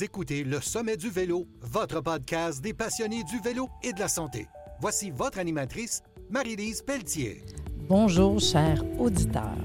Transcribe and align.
Écoutez 0.00 0.42
Le 0.42 0.60
Sommet 0.62 0.96
du 0.96 1.10
Vélo, 1.10 1.46
votre 1.60 2.00
podcast 2.00 2.62
des 2.62 2.72
passionnés 2.72 3.24
du 3.24 3.38
vélo 3.40 3.68
et 3.82 3.92
de 3.92 3.98
la 3.98 4.08
santé. 4.08 4.48
Voici 4.80 5.10
votre 5.10 5.38
animatrice, 5.38 6.02
Marie-Lise 6.30 6.80
Pelletier. 6.82 7.44
Bonjour, 7.88 8.40
chers 8.40 8.82
auditeurs. 8.98 9.58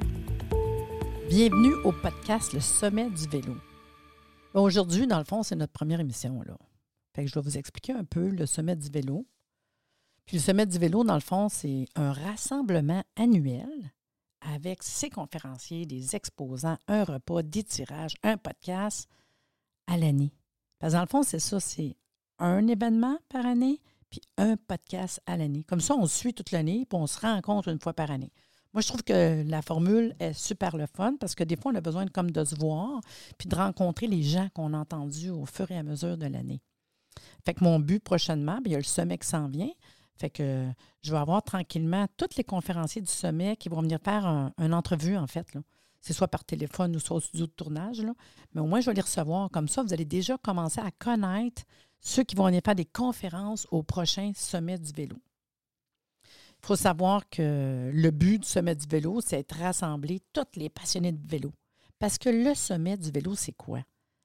Bienvenue 1.30 1.74
au 1.86 1.94
podcast 1.94 2.52
Le 2.52 2.60
Sommet 2.60 3.10
du 3.10 3.28
Vélo. 3.30 3.56
Aujourd'hui, 4.54 5.08
dans 5.08 5.20
le 5.20 5.24
fond, 5.24 5.44
c'est 5.44 5.56
notre 5.56 5.72
première 5.72 6.02
émission. 6.02 6.42
Là. 6.42 6.58
Fait 7.16 7.24
que 7.24 7.30
je 7.30 7.36
vais 7.36 7.42
vous 7.42 7.58
expliquer 7.58 7.94
un 7.94 8.04
peu 8.04 8.28
le 8.28 8.46
Sommet 8.46 8.76
du 8.76 8.90
Vélo. 8.90 9.26
Puis 10.26 10.38
le 10.38 10.44
Sommet 10.44 10.66
du 10.66 10.78
Vélo, 10.78 11.06
dans 11.06 11.16
le 11.16 11.22
fond, 11.22 11.48
c'est 11.48 11.86
un 11.96 12.12
rassemblement 12.12 13.04
annuel 13.16 13.94
avec 14.42 14.84
ses 14.84 15.10
conférenciers, 15.10 15.86
des 15.86 16.18
exposants, 16.18 16.78
un 16.90 17.06
repas, 17.06 17.44
des 17.44 17.64
tirages, 17.64 18.16
un 18.24 18.36
podcast 18.36 19.08
à 19.88 19.98
l'année. 19.98 20.32
Parce 20.80 20.94
que 20.94 20.98
dans 20.98 21.04
le 21.04 21.08
fond, 21.08 21.24
c'est 21.24 21.40
ça, 21.40 21.60
c'est 21.60 21.96
un 22.40 22.68
événement 22.68 23.18
par 23.30 23.46
année, 23.46 23.82
puis 24.10 24.22
un 24.38 24.56
podcast 24.56 25.22
à 25.26 25.38
l'année. 25.38 25.64
Comme 25.64 25.82
ça, 25.82 25.96
on 25.96 26.06
suit 26.06 26.34
toute 26.34 26.52
l'année, 26.52 26.86
puis 26.88 26.98
on 27.00 27.08
se 27.08 27.20
rencontre 27.20 27.70
une 27.70 27.80
fois 27.80 27.94
par 27.94 28.12
année. 28.12 28.32
Moi, 28.74 28.82
je 28.82 28.90
trouve 28.90 29.04
que 29.04 29.44
la 29.48 29.62
formule 29.62 30.16
est 30.20 30.34
super 30.34 30.78
le 30.78 30.86
fun 30.86 31.16
parce 31.20 31.34
que 31.34 31.44
des 31.44 31.56
fois, 31.56 31.72
on 31.72 31.76
a 31.76 31.82
besoin 31.82 32.06
de, 32.06 32.12
comme 32.12 32.30
de 32.30 32.44
se 32.44 32.56
voir, 32.56 33.02
puis 33.38 33.50
de 33.50 33.56
rencontrer 33.56 34.08
les 34.08 34.22
gens 34.22 34.50
qu'on 34.54 34.74
a 34.74 34.78
entendus 34.78 35.30
au 35.30 35.46
fur 35.46 35.72
et 35.72 35.78
à 35.78 35.84
mesure 35.84 36.18
de 36.18 36.28
l'année. 36.28 36.62
Fait 37.44 37.54
que 37.54 37.64
mon 37.64 37.80
but 37.80 38.04
prochainement, 38.04 38.58
bien, 38.58 38.66
il 38.66 38.72
y 38.74 38.76
a 38.76 38.80
le 38.80 38.84
sommet 38.84 39.18
qui 39.18 39.28
s'en 39.28 39.48
vient. 39.48 39.72
Fait 40.16 40.30
que 40.30 40.68
je 41.02 41.12
vais 41.12 41.18
avoir 41.18 41.44
tranquillement 41.44 42.06
tous 42.18 42.36
les 42.38 42.44
conférenciers 42.44 43.02
du 43.02 43.12
sommet 43.12 43.56
qui 43.56 43.70
vont 43.70 43.82
venir 43.82 44.00
faire 44.04 44.26
un, 44.26 44.52
une 44.60 44.74
entrevue, 44.74 45.18
en 45.18 45.28
fait. 45.28 45.48
C'est 46.08 46.14
soit 46.14 46.30
par 46.30 46.46
téléphone 46.46 46.96
ou 46.96 47.00
soit 47.02 47.18
au 47.18 47.20
studio 47.20 47.48
de 47.48 47.52
tournage. 47.52 48.02
Mais 48.54 48.62
au 48.62 48.66
moins, 48.66 48.80
je 48.80 48.86
vais 48.86 48.94
les 48.94 49.02
recevoir. 49.02 49.52
Comme 49.52 49.68
ça, 49.68 49.84
vous 49.84 49.92
allez 49.92 50.06
déjà 50.06 50.38
commencer 50.38 50.80
à 50.80 50.90
connaître 50.90 51.64
ceux 52.00 52.24
qui 52.24 52.34
vont 52.34 52.46
venir 52.46 52.62
faire 52.64 52.76
des 52.76 52.86
conférences 52.86 53.68
au 53.72 53.84
prochain 53.84 54.32
sommet 54.34 54.78
du 54.78 54.94
vélo. 54.94 55.18
Il 56.24 56.66
faut 56.66 56.78
savoir 56.78 57.28
que 57.30 57.92
le 57.94 58.12
but 58.12 58.40
du 58.40 58.48
sommet 58.48 58.74
du 58.74 58.88
vélo, 58.88 59.20
c'est 59.20 59.50
de 59.50 59.60
rassembler 59.60 60.22
tous 60.32 60.46
les 60.56 60.70
passionnés 60.70 61.12
de 61.12 61.28
vélo. 61.28 61.52
Parce 62.00 62.18
que 62.18 62.30
le 62.30 62.56
sommet 62.56 62.96
du 62.96 63.12
vélo, 63.12 63.36
c'est 63.36 63.52
quoi? 63.52 63.82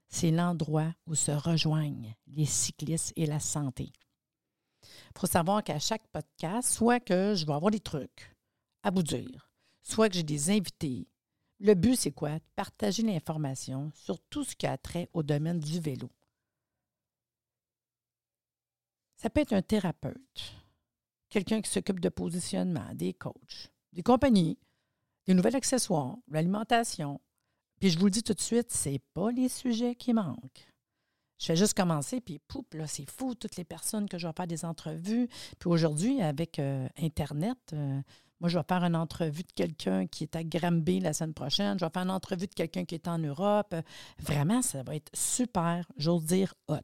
C'est 0.09 0.31
l'endroit 0.31 0.95
où 1.09 1.17
se 1.17 1.33
rejoignent 1.33 2.15
les 2.29 2.47
cyclistes 2.47 3.13
et 3.17 3.27
la 3.27 3.41
santé. 3.41 3.93
Il 4.85 5.19
faut 5.19 5.27
savoir 5.27 5.65
qu'à 5.65 5.81
chaque 5.81 6.07
podcast, 6.13 6.71
soit 6.71 7.01
que 7.01 7.35
je 7.35 7.45
vais 7.45 7.55
avoir 7.55 7.73
des 7.73 7.81
trucs 7.81 8.37
à 8.85 8.93
vous 8.93 9.03
dire, 9.03 9.51
soit 9.83 10.09
que 10.09 10.15
j'ai 10.15 10.23
des 10.23 10.51
invités. 10.51 11.09
Le 11.63 11.75
but, 11.75 11.95
c'est 11.95 12.11
quoi? 12.11 12.41
Partager 12.57 13.05
l'information 13.05 13.93
sur 13.95 14.19
tout 14.19 14.43
ce 14.43 14.57
qui 14.57 14.67
a 14.67 14.77
trait 14.77 15.09
au 15.13 15.23
domaine 15.23 15.61
du 15.61 15.79
vélo. 15.79 16.11
Ça 19.17 19.31
peut 19.31 19.43
être 19.43 19.53
un 19.53 19.63
thérapeute, 19.63 20.55
quelqu'un 21.29 21.63
qui 21.63 21.71
s'occupe 21.71 22.01
de 22.01 22.09
positionnement, 22.09 22.93
des 22.95 23.13
coachs, 23.13 23.71
des 23.93 24.03
compagnies, 24.03 24.59
des 25.27 25.35
nouveaux 25.35 25.55
accessoires, 25.55 26.17
l'alimentation. 26.27 27.21
Puis 27.79 27.91
je 27.91 27.99
vous 28.01 28.07
le 28.07 28.11
dis 28.11 28.25
tout 28.25 28.35
de 28.35 28.41
suite, 28.41 28.73
ce 28.73 28.89
n'est 28.89 28.99
pas 29.15 29.31
les 29.31 29.49
sujets 29.49 29.95
qui 29.95 30.13
manquent. 30.13 30.67
Je 31.39 31.47
fais 31.47 31.57
juste 31.57 31.75
commencer, 31.75 32.21
puis 32.21 32.41
poup, 32.41 32.75
là, 32.75 32.89
c'est 32.89 33.09
fou, 33.09 33.37
toutes 33.37 33.55
les 33.55 33.65
personnes 33.65 34.09
que 34.09 34.19
je 34.19 34.27
vais 34.27 34.33
faire 34.37 34.49
des 34.49 34.65
entrevues. 34.65 35.29
Puis 35.61 35.71
aujourd'hui, 35.71 36.23
avec 36.23 36.59
euh, 36.59 36.89
Internet, 36.99 37.59
euh, 37.73 38.01
moi, 38.43 38.49
je 38.49 38.59
vais 38.59 38.65
faire 38.69 38.83
une 38.83 38.97
entrevue 38.97 39.45
de 39.45 39.53
quelqu'un 39.55 40.09
qui 40.09 40.25
est 40.25 40.35
à 40.35 40.43
Granby 40.43 40.99
la 40.99 41.13
semaine 41.13 41.33
prochaine. 41.33 41.79
Je 41.79 41.85
vais 41.85 41.91
faire 41.93 42.03
une 42.03 42.11
entrevue 42.11 42.49
de 42.49 42.55
quelqu'un 42.55 42.85
qui 42.85 42.97
est 42.97 43.07
en 43.07 43.19
Europe. 43.19 43.73
Vraiment, 44.19 44.63
ça 44.63 44.83
va 44.83 44.97
être 44.97 45.13
super, 45.15 45.87
j'ose 45.97 46.25
dire, 46.25 46.53
hot. 46.67 46.79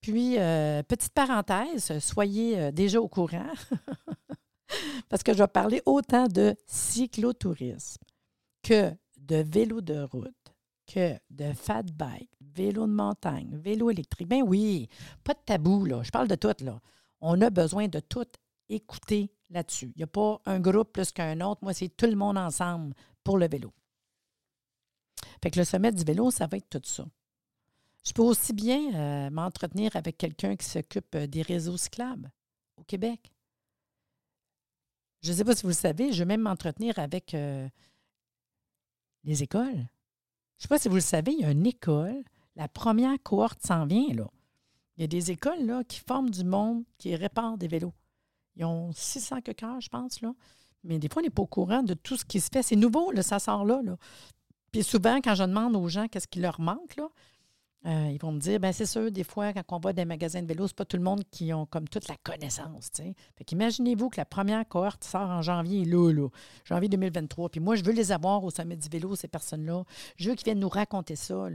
Puis, 0.00 0.36
euh, 0.36 0.82
petite 0.82 1.12
parenthèse, 1.12 1.96
soyez 2.00 2.72
déjà 2.72 3.00
au 3.00 3.06
courant, 3.06 3.52
parce 5.08 5.22
que 5.22 5.32
je 5.32 5.38
vais 5.38 5.46
parler 5.46 5.80
autant 5.86 6.26
de 6.26 6.56
cyclotourisme 6.66 8.02
que 8.64 8.92
de 9.16 9.36
vélo 9.36 9.80
de 9.80 10.02
route, 10.02 10.34
que 10.92 11.14
de 11.30 11.52
fat 11.52 11.84
bike, 11.94 12.30
vélo 12.40 12.88
de 12.88 12.92
montagne, 12.92 13.56
vélo 13.62 13.90
électrique. 13.90 14.26
Ben 14.26 14.42
oui, 14.42 14.88
pas 15.22 15.34
de 15.34 15.40
tabou, 15.46 15.84
là. 15.84 16.02
Je 16.02 16.10
parle 16.10 16.26
de 16.26 16.34
tout, 16.34 16.64
là. 16.64 16.80
On 17.20 17.40
a 17.42 17.50
besoin 17.50 17.86
de 17.86 18.00
tout 18.00 18.26
écouter 18.68 19.30
là-dessus. 19.50 19.92
Il 19.94 19.98
n'y 19.98 20.04
a 20.04 20.08
pas 20.08 20.40
un 20.46 20.60
groupe 20.60 20.92
plus 20.92 21.12
qu'un 21.12 21.40
autre. 21.40 21.62
Moi, 21.62 21.74
c'est 21.74 21.88
tout 21.88 22.06
le 22.06 22.16
monde 22.16 22.38
ensemble 22.38 22.94
pour 23.24 23.38
le 23.38 23.48
vélo. 23.48 23.72
Fait 25.42 25.50
que 25.50 25.58
le 25.58 25.64
sommet 25.64 25.92
du 25.92 26.04
vélo, 26.04 26.30
ça 26.30 26.46
va 26.46 26.56
être 26.56 26.68
tout 26.68 26.80
ça. 26.84 27.06
Je 28.04 28.12
peux 28.12 28.22
aussi 28.22 28.52
bien 28.52 28.94
euh, 28.94 29.30
m'entretenir 29.30 29.94
avec 29.96 30.16
quelqu'un 30.16 30.56
qui 30.56 30.66
s'occupe 30.66 31.14
euh, 31.14 31.26
des 31.26 31.42
réseaux 31.42 31.76
cyclables 31.76 32.30
au 32.76 32.84
Québec. 32.84 33.32
Je 35.22 35.32
ne 35.32 35.36
sais 35.36 35.44
pas 35.44 35.56
si 35.56 35.62
vous 35.62 35.68
le 35.68 35.74
savez, 35.74 36.12
je 36.12 36.18
vais 36.18 36.24
même 36.24 36.42
m'entretenir 36.42 36.98
avec 36.98 37.34
euh, 37.34 37.68
les 39.24 39.42
écoles. 39.42 39.74
Je 39.74 39.78
ne 39.78 40.62
sais 40.62 40.68
pas 40.68 40.78
si 40.78 40.88
vous 40.88 40.94
le 40.94 41.00
savez, 41.00 41.32
il 41.32 41.40
y 41.40 41.44
a 41.44 41.50
une 41.50 41.66
école 41.66 42.22
la 42.56 42.68
première 42.68 43.22
cohorte 43.22 43.64
s'en 43.64 43.86
vient, 43.86 44.12
là. 44.14 44.28
Il 44.96 45.02
y 45.02 45.04
a 45.04 45.06
des 45.06 45.30
écoles 45.30 45.64
là, 45.64 45.84
qui 45.84 46.00
forment 46.00 46.30
du 46.30 46.42
monde, 46.42 46.84
qui 46.96 47.14
réparent 47.14 47.58
des 47.58 47.68
vélos. 47.68 47.92
Ils 48.56 48.64
ont 48.64 48.92
600 48.92 49.42
que 49.42 49.52
cœurs, 49.52 49.80
je 49.80 49.88
pense, 49.88 50.20
là. 50.20 50.32
Mais 50.84 50.98
des 50.98 51.08
fois, 51.08 51.20
on 51.20 51.24
n'est 51.24 51.30
pas 51.30 51.42
au 51.42 51.46
courant 51.46 51.82
de 51.82 51.94
tout 51.94 52.16
ce 52.16 52.24
qui 52.24 52.40
se 52.40 52.48
fait. 52.52 52.62
C'est 52.62 52.76
nouveau, 52.76 53.12
ça 53.22 53.38
sort 53.38 53.64
là, 53.64 53.80
là. 53.82 53.96
Puis 54.72 54.84
souvent, 54.84 55.16
quand 55.16 55.34
je 55.34 55.44
demande 55.44 55.74
aux 55.74 55.88
gens 55.88 56.06
qu'est-ce 56.06 56.28
qui 56.28 56.38
leur 56.38 56.60
manque, 56.60 56.96
euh, 57.86 58.10
ils 58.10 58.18
vont 58.20 58.32
me 58.32 58.40
dire, 58.40 58.58
ben 58.58 58.72
c'est 58.72 58.86
sûr, 58.86 59.10
des 59.12 59.24
fois, 59.24 59.52
quand 59.52 59.62
on 59.72 59.78
va 59.78 59.92
des 59.92 60.04
magasins 60.04 60.42
de 60.42 60.46
vélos, 60.46 60.68
c'est 60.68 60.76
pas 60.76 60.84
tout 60.84 60.96
le 60.96 61.02
monde 61.02 61.22
qui 61.30 61.52
ont 61.52 61.66
comme 61.66 61.88
toute 61.88 62.08
la 62.08 62.16
connaissance. 62.16 62.90
Fait 62.94 63.44
qu'imaginez-vous 63.44 64.08
que 64.08 64.16
la 64.16 64.24
première 64.24 64.66
cohorte 64.66 65.04
sort 65.04 65.30
en 65.30 65.42
janvier, 65.42 65.84
là, 65.84 66.28
janvier 66.64 66.88
2023. 66.88 67.48
Puis 67.50 67.60
moi, 67.60 67.76
je 67.76 67.84
veux 67.84 67.92
les 67.92 68.12
avoir 68.12 68.42
au 68.42 68.50
sommet 68.50 68.76
du 68.76 68.88
vélo, 68.88 69.14
ces 69.14 69.28
personnes-là. 69.28 69.84
Je 70.16 70.28
veux 70.28 70.34
qu'ils 70.34 70.46
viennent 70.46 70.60
nous 70.60 70.68
raconter 70.68 71.16
ça, 71.16 71.48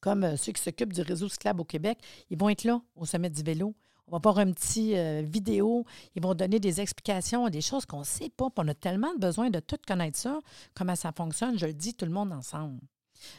comme 0.00 0.24
euh, 0.24 0.36
ceux 0.36 0.52
qui 0.52 0.62
s'occupent 0.62 0.92
du 0.92 1.02
réseau 1.02 1.28
cyclable 1.28 1.60
au 1.60 1.64
Québec, 1.64 1.98
ils 2.30 2.38
vont 2.38 2.48
être 2.48 2.64
là 2.64 2.80
au 2.96 3.06
sommet 3.06 3.30
du 3.30 3.42
vélo. 3.42 3.74
On 4.10 4.16
va 4.16 4.20
voir 4.20 4.38
un 4.38 4.50
petit 4.50 4.96
euh, 4.96 5.22
vidéo. 5.22 5.84
Ils 6.16 6.22
vont 6.22 6.34
donner 6.34 6.58
des 6.58 6.80
explications, 6.80 7.48
des 7.48 7.60
choses 7.60 7.86
qu'on 7.86 8.00
ne 8.00 8.04
sait 8.04 8.28
pas. 8.28 8.48
On 8.56 8.66
a 8.66 8.74
tellement 8.74 9.14
besoin 9.16 9.50
de 9.50 9.60
tout 9.60 9.78
connaître 9.86 10.18
ça, 10.18 10.40
comment 10.74 10.96
ça 10.96 11.12
fonctionne. 11.12 11.56
Je 11.56 11.66
le 11.66 11.74
dis, 11.74 11.94
tout 11.94 12.06
le 12.06 12.10
monde 12.10 12.32
ensemble. 12.32 12.80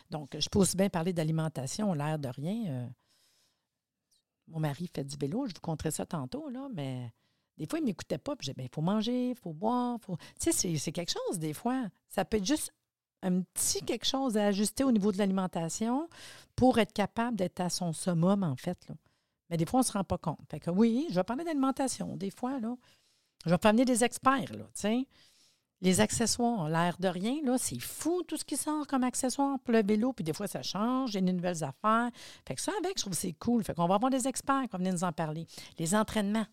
Donc, 0.09 0.37
je 0.39 0.47
peux 0.47 0.59
aussi 0.59 0.77
bien 0.77 0.89
parler 0.89 1.11
d'alimentation, 1.11 1.93
l'air 1.93 2.17
de 2.17 2.29
rien. 2.29 2.65
Euh. 2.67 2.87
mon 4.47 4.59
mari 4.59 4.89
fait 4.95 5.03
du 5.03 5.17
vélo, 5.17 5.45
je 5.45 5.53
vous 5.53 5.61
conterai 5.61 5.91
ça 5.91 6.05
tantôt, 6.05 6.47
là, 6.49 6.69
mais 6.73 7.11
des 7.57 7.67
fois, 7.67 7.79
il 7.79 7.81
ne 7.81 7.87
m'écoutait 7.87 8.17
pas. 8.17 8.35
Il 8.41 8.69
faut 8.73 8.81
manger, 8.81 9.31
il 9.31 9.35
faut 9.35 9.51
boire. 9.51 9.97
Faut... 10.01 10.17
Tu 10.39 10.53
c'est 10.53 10.91
quelque 10.93 11.11
chose, 11.11 11.37
des 11.37 11.53
fois. 11.53 11.87
Ça 12.07 12.23
peut 12.23 12.37
être 12.37 12.45
juste 12.45 12.71
un 13.23 13.41
petit 13.41 13.81
quelque 13.81 14.05
chose 14.05 14.37
à 14.37 14.45
ajuster 14.47 14.85
au 14.85 14.91
niveau 14.91 15.11
de 15.11 15.17
l'alimentation 15.17 16.07
pour 16.55 16.79
être 16.79 16.93
capable 16.93 17.35
d'être 17.35 17.59
à 17.59 17.69
son 17.69 17.91
summum, 17.91 18.43
en 18.43 18.55
fait. 18.55 18.87
Mais 19.51 19.57
des 19.57 19.65
fois, 19.65 19.79
on 19.79 19.83
ne 19.83 19.85
se 19.85 19.91
rend 19.91 20.05
pas 20.05 20.17
compte. 20.17 20.39
Fait 20.49 20.65
oui, 20.69 21.05
je 21.09 21.15
vais 21.15 21.23
parler 21.23 21.43
d'alimentation. 21.43 22.15
Des 22.15 22.31
fois, 22.31 22.59
là, 22.59 22.75
je 23.45 23.51
vais 23.51 23.67
amener 23.67 23.85
des 23.85 24.03
experts, 24.03 24.53
là, 24.53 24.65
Les 25.81 25.99
accessoires, 25.99 26.69
l'air 26.69 26.95
de 26.99 27.07
rien, 27.07 27.37
là, 27.43 27.57
c'est 27.57 27.79
fou 27.79 28.21
tout 28.27 28.37
ce 28.37 28.45
qui 28.45 28.55
sort 28.55 28.85
comme 28.87 29.03
accessoire 29.03 29.59
pour 29.59 29.73
le 29.73 29.83
vélo, 29.83 30.13
puis 30.13 30.23
des 30.23 30.31
fois 30.31 30.45
ça 30.47 30.61
change, 30.61 31.11
j'ai 31.11 31.21
des 31.21 31.33
nouvelles 31.33 31.63
affaires. 31.63 32.11
Fait 32.47 32.53
que 32.53 32.61
ça 32.61 32.71
avec, 32.83 32.97
je 32.97 33.01
trouve 33.01 33.13
que 33.13 33.19
c'est 33.19 33.33
cool. 33.33 33.63
Fait 33.63 33.75
va 33.75 33.83
avoir 33.83 34.11
des 34.11 34.27
experts 34.27 34.61
qui 34.63 34.69
vont 34.69 34.77
venir 34.77 34.93
nous 34.93 35.03
en 35.03 35.11
parler. 35.11 35.47
Les 35.79 35.95
entraînements. 35.95 36.45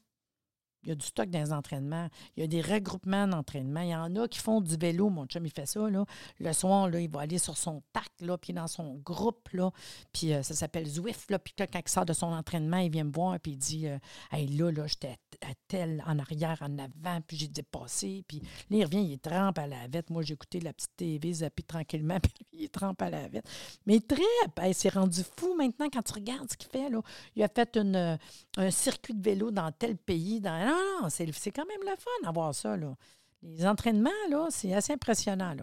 Il 0.82 0.90
y 0.90 0.92
a 0.92 0.94
du 0.94 1.04
stock 1.04 1.28
dans 1.28 1.40
les 1.40 1.52
entraînements. 1.52 2.08
Il 2.36 2.40
y 2.40 2.44
a 2.44 2.46
des 2.46 2.60
regroupements 2.60 3.26
d'entraînement. 3.26 3.80
Il 3.80 3.88
y 3.88 3.94
en 3.94 4.14
a 4.16 4.28
qui 4.28 4.38
font 4.38 4.60
du 4.60 4.76
vélo. 4.76 5.10
Mon 5.10 5.26
chum, 5.26 5.44
il 5.44 5.52
fait 5.52 5.66
ça. 5.66 5.88
Là. 5.90 6.04
Le 6.38 6.52
soir, 6.52 6.88
là, 6.88 7.00
il 7.00 7.10
va 7.10 7.20
aller 7.20 7.38
sur 7.38 7.56
son 7.56 7.82
tac, 7.92 8.10
là, 8.20 8.38
puis 8.38 8.52
dans 8.52 8.68
son 8.68 8.94
groupe. 8.94 9.48
Là, 9.52 9.70
puis 10.12 10.32
euh, 10.32 10.42
ça 10.42 10.54
s'appelle 10.54 10.86
Zwift. 10.86 11.30
Là, 11.30 11.38
puis 11.38 11.54
quand 11.56 11.66
il 11.74 11.90
sort 11.90 12.06
de 12.06 12.12
son 12.12 12.26
entraînement, 12.26 12.78
il 12.78 12.90
vient 12.90 13.04
me 13.04 13.12
voir 13.12 13.38
puis 13.40 13.52
il 13.52 13.58
dit 13.58 13.88
euh, 13.88 13.98
Hey, 14.30 14.46
là, 14.46 14.70
là 14.70 14.86
j'étais 14.86 15.16
à 15.42 15.52
tel, 15.68 16.02
en 16.06 16.18
arrière, 16.18 16.58
en 16.60 16.78
avant, 16.78 17.20
puis 17.26 17.36
j'ai 17.36 17.48
dépassé. 17.48 18.24
Puis 18.26 18.40
là, 18.70 18.76
il 18.76 18.84
revient, 18.84 19.12
il 19.12 19.18
trempe 19.18 19.58
à 19.58 19.66
la 19.66 19.86
vette. 19.88 20.10
Moi, 20.10 20.22
j'ai 20.22 20.34
écouté 20.34 20.60
la 20.60 20.72
petite 20.72 20.96
TV, 20.96 21.32
zappi 21.32 21.62
tranquillement, 21.64 22.18
puis 22.22 22.32
lui, 22.52 22.64
il 22.64 22.70
trempe 22.70 23.02
à 23.02 23.10
la 23.10 23.28
vette. 23.28 23.48
Mais 23.86 23.96
il 23.96 24.02
trippe. 24.02 24.24
Il 24.64 24.74
s'est 24.74 24.88
rendu 24.88 25.22
fou 25.36 25.54
maintenant 25.56 25.88
quand 25.92 26.02
tu 26.02 26.12
regardes 26.12 26.50
ce 26.50 26.56
qu'il 26.56 26.70
fait. 26.70 26.90
Là. 26.90 27.00
Il 27.36 27.42
a 27.42 27.48
fait 27.48 27.76
euh, 27.76 28.16
un 28.56 28.70
circuit 28.70 29.14
de 29.14 29.22
vélo 29.22 29.50
dans 29.50 29.70
tel 29.72 29.96
pays, 29.96 30.40
dans 30.40 30.67
non, 30.68 31.08
c'est 31.08 31.50
quand 31.50 31.66
même 31.66 31.80
le 31.82 31.96
fun 31.96 32.10
d'avoir 32.24 32.54
ça. 32.54 32.76
Là. 32.76 32.94
Les 33.42 33.66
entraînements, 33.66 34.10
là, 34.30 34.46
c'est 34.50 34.74
assez 34.74 34.92
impressionnant. 34.92 35.54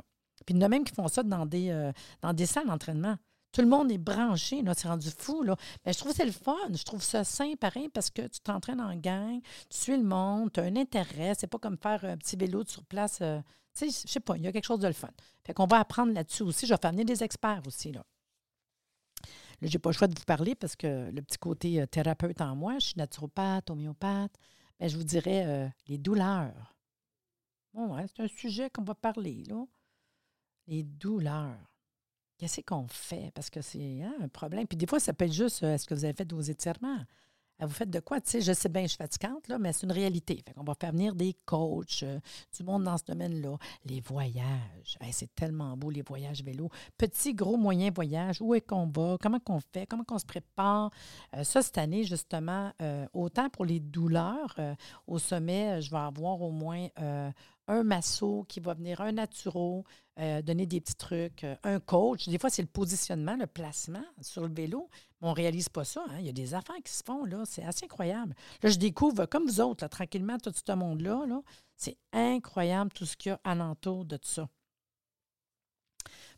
Puis 0.46 0.54
il 0.54 0.58
y 0.58 0.60
en 0.60 0.66
a 0.66 0.70
même 0.70 0.84
qui 0.84 0.94
font 0.94 1.08
ça 1.08 1.24
dans 1.24 1.46
des, 1.46 1.70
euh, 1.70 1.92
dans 2.22 2.34
des 2.34 2.46
salles 2.46 2.68
d'entraînement. 2.68 3.18
Tout 3.52 3.62
le 3.62 3.68
monde 3.68 3.90
est 3.90 3.98
branché, 3.98 4.62
là, 4.62 4.74
c'est 4.76 4.90
rendu 4.90 5.10
fou. 5.18 5.44
Là. 5.44 5.56
Mais 5.86 5.94
je 5.94 6.00
trouve 6.00 6.12
que 6.12 6.18
c'est 6.18 6.26
le 6.26 6.32
fun. 6.32 6.56
Je 6.74 6.84
trouve 6.84 7.02
ça 7.02 7.24
sain, 7.24 7.54
pareil, 7.56 7.88
parce 7.90 8.10
que 8.10 8.24
tu 8.24 8.42
t'entraînes 8.42 8.82
en 8.82 8.96
gang, 8.96 9.40
tu 9.70 9.78
suis 9.78 9.96
le 9.96 10.04
monde, 10.04 10.52
tu 10.52 10.60
as 10.60 10.64
un 10.64 10.76
intérêt. 10.76 11.34
C'est 11.38 11.48
pas 11.48 11.58
comme 11.58 11.78
faire 11.78 12.04
un 12.04 12.18
petit 12.18 12.36
vélo 12.36 12.64
sur 12.66 12.84
place. 12.84 13.20
Euh, 13.22 13.40
tu 13.74 13.90
sais, 13.90 14.08
je 14.08 14.12
sais 14.12 14.20
pas, 14.20 14.36
il 14.36 14.44
y 14.44 14.48
a 14.48 14.52
quelque 14.52 14.66
chose 14.66 14.80
de 14.80 14.88
le 14.88 14.94
fun. 14.94 15.10
Fait 15.46 15.54
qu'on 15.54 15.68
va 15.68 15.80
apprendre 15.80 16.14
là-dessus 16.14 16.44
aussi. 16.44 16.68
Je 16.68 16.74
vais 16.74 16.80
faire 16.82 16.92
venir 16.92 17.06
des 17.06 17.24
experts 17.24 17.62
aussi, 17.66 17.92
là. 17.92 18.04
Là, 19.62 19.70
j'ai 19.70 19.80
pas 19.80 19.90
le 19.90 19.94
choix 19.96 20.08
de 20.08 20.18
vous 20.18 20.26
parler 20.26 20.56
parce 20.56 20.76
que 20.76 21.10
le 21.10 21.22
petit 21.22 21.38
côté 21.38 21.82
euh, 21.82 21.86
thérapeute 21.86 22.42
en 22.42 22.56
moi, 22.56 22.74
je 22.80 22.88
suis 22.88 22.98
naturopathe, 22.98 23.70
homéopathe, 23.70 24.34
mais 24.80 24.90
je 24.90 24.98
vous 24.98 25.04
dirais 25.04 25.46
euh, 25.46 25.68
les 25.88 25.98
douleurs. 25.98 26.76
Bon, 27.74 27.96
c'est 28.08 28.24
un 28.24 28.28
sujet 28.28 28.70
qu'on 28.70 28.84
va 28.84 28.96
parler, 28.96 29.44
là. 29.46 29.66
Les 30.68 30.84
douleurs. 30.84 31.58
Qu'est-ce 32.38 32.62
qu'on 32.62 32.88
fait? 32.88 33.32
Parce 33.34 33.50
que 33.50 33.62
c'est 33.62 34.02
hein, 34.02 34.14
un 34.22 34.28
problème. 34.28 34.68
Puis 34.68 34.78
des 34.78 34.88
fois, 34.88 35.00
ça 35.00 35.14
peut 35.14 35.26
être 35.26 35.34
juste 35.34 35.64
euh, 35.64 35.74
est-ce 35.74 35.86
que 35.86 35.94
vous 35.94 36.04
avez 36.04 36.14
fait 36.14 36.32
vos 36.32 36.42
étirements? 36.42 37.04
Ah, 37.58 37.66
vous 37.66 37.74
faites 37.74 37.90
de 37.90 38.02
quoi? 38.02 38.20
Je 38.26 38.52
sais 38.52 38.68
bien, 38.68 38.82
je 38.84 38.90
suis 38.90 38.98
fatigante, 38.98 39.48
mais 39.60 39.72
c'est 39.72 39.86
une 39.86 39.94
réalité. 39.94 40.44
Fait 40.46 40.54
qu'on 40.54 40.66
va 40.66 40.74
faire 40.74 40.92
venir 40.92 41.16
des 41.16 41.34
coachs, 41.46 42.04
euh, 42.04 42.20
du 42.56 42.64
monde 42.64 42.84
dans 42.84 42.98
ce 42.98 43.06
domaine-là. 43.06 43.58
Les 43.86 44.02
voyages. 44.02 44.98
c'est 45.12 45.34
tellement 45.34 45.78
beau, 45.78 45.90
les 45.90 46.02
voyages 46.02 46.44
vélo. 46.44 46.70
Petit, 46.98 47.34
gros, 47.34 47.56
moyen 47.56 47.92
voyage. 47.92 48.42
Où 48.42 48.54
est 48.56 48.62
qu'on 48.62 48.88
va? 48.88 49.18
Comment 49.22 49.40
qu'on 49.40 49.62
fait? 49.62 49.86
Comment 49.88 50.04
qu'on 50.04 50.20
se 50.20 50.26
prépare? 50.26 50.92
Euh, 51.34 51.46
ça, 51.46 51.62
cette 51.62 51.78
année, 51.78 52.04
justement, 52.04 52.74
autant 53.14 53.50
pour 53.50 53.64
les 53.66 53.80
douleurs, 53.80 54.56
au 55.08 55.18
sommet, 55.18 55.82
je 55.82 55.90
vais 55.92 55.98
avoir 55.98 56.42
au 56.42 56.52
moins 56.52 56.88
un 57.68 57.84
masso 57.84 58.46
qui 58.48 58.60
va 58.60 58.74
venir, 58.74 59.02
un 59.02 59.14
naturo, 59.14 59.86
euh, 60.20 60.42
donner 60.42 60.66
des 60.66 60.80
petits 60.80 60.96
trucs, 60.96 61.44
euh, 61.44 61.56
un 61.64 61.80
coach. 61.80 62.28
Des 62.30 62.38
fois, 62.38 62.50
c'est 62.50 62.62
le 62.62 62.68
positionnement, 62.68 63.36
le 63.36 63.48
placement 63.48 64.04
sur 64.22 64.44
le 64.48 64.54
vélo. 64.54 64.90
On 65.26 65.32
ne 65.32 65.36
réalise 65.36 65.70
pas 65.70 65.84
ça. 65.84 66.04
Hein. 66.10 66.18
Il 66.20 66.26
y 66.26 66.30
a 66.30 66.34
des 66.34 66.54
affaires 66.54 66.76
qui 66.84 66.94
se 66.94 67.04
font, 67.04 67.26
là. 67.26 67.44
C'est 67.46 67.64
assez 67.64 67.86
incroyable. 67.86 68.36
Là, 68.62 68.70
je 68.70 68.78
découvre, 68.78 69.26
comme 69.26 69.46
vous 69.46 69.60
autres, 69.60 69.88
tranquillement, 69.88 70.38
tout 70.38 70.52
ce 70.54 70.72
monde-là, 70.72 71.26
-là, 71.28 71.42
c'est 71.76 71.98
incroyable 72.14 72.92
tout 72.92 73.06
ce 73.06 73.18
qu'il 73.18 73.32
y 73.32 73.34
a 73.34 73.40
alentour 73.44 74.06
de 74.06 74.18
tout 74.18 74.30
ça. 74.30 74.48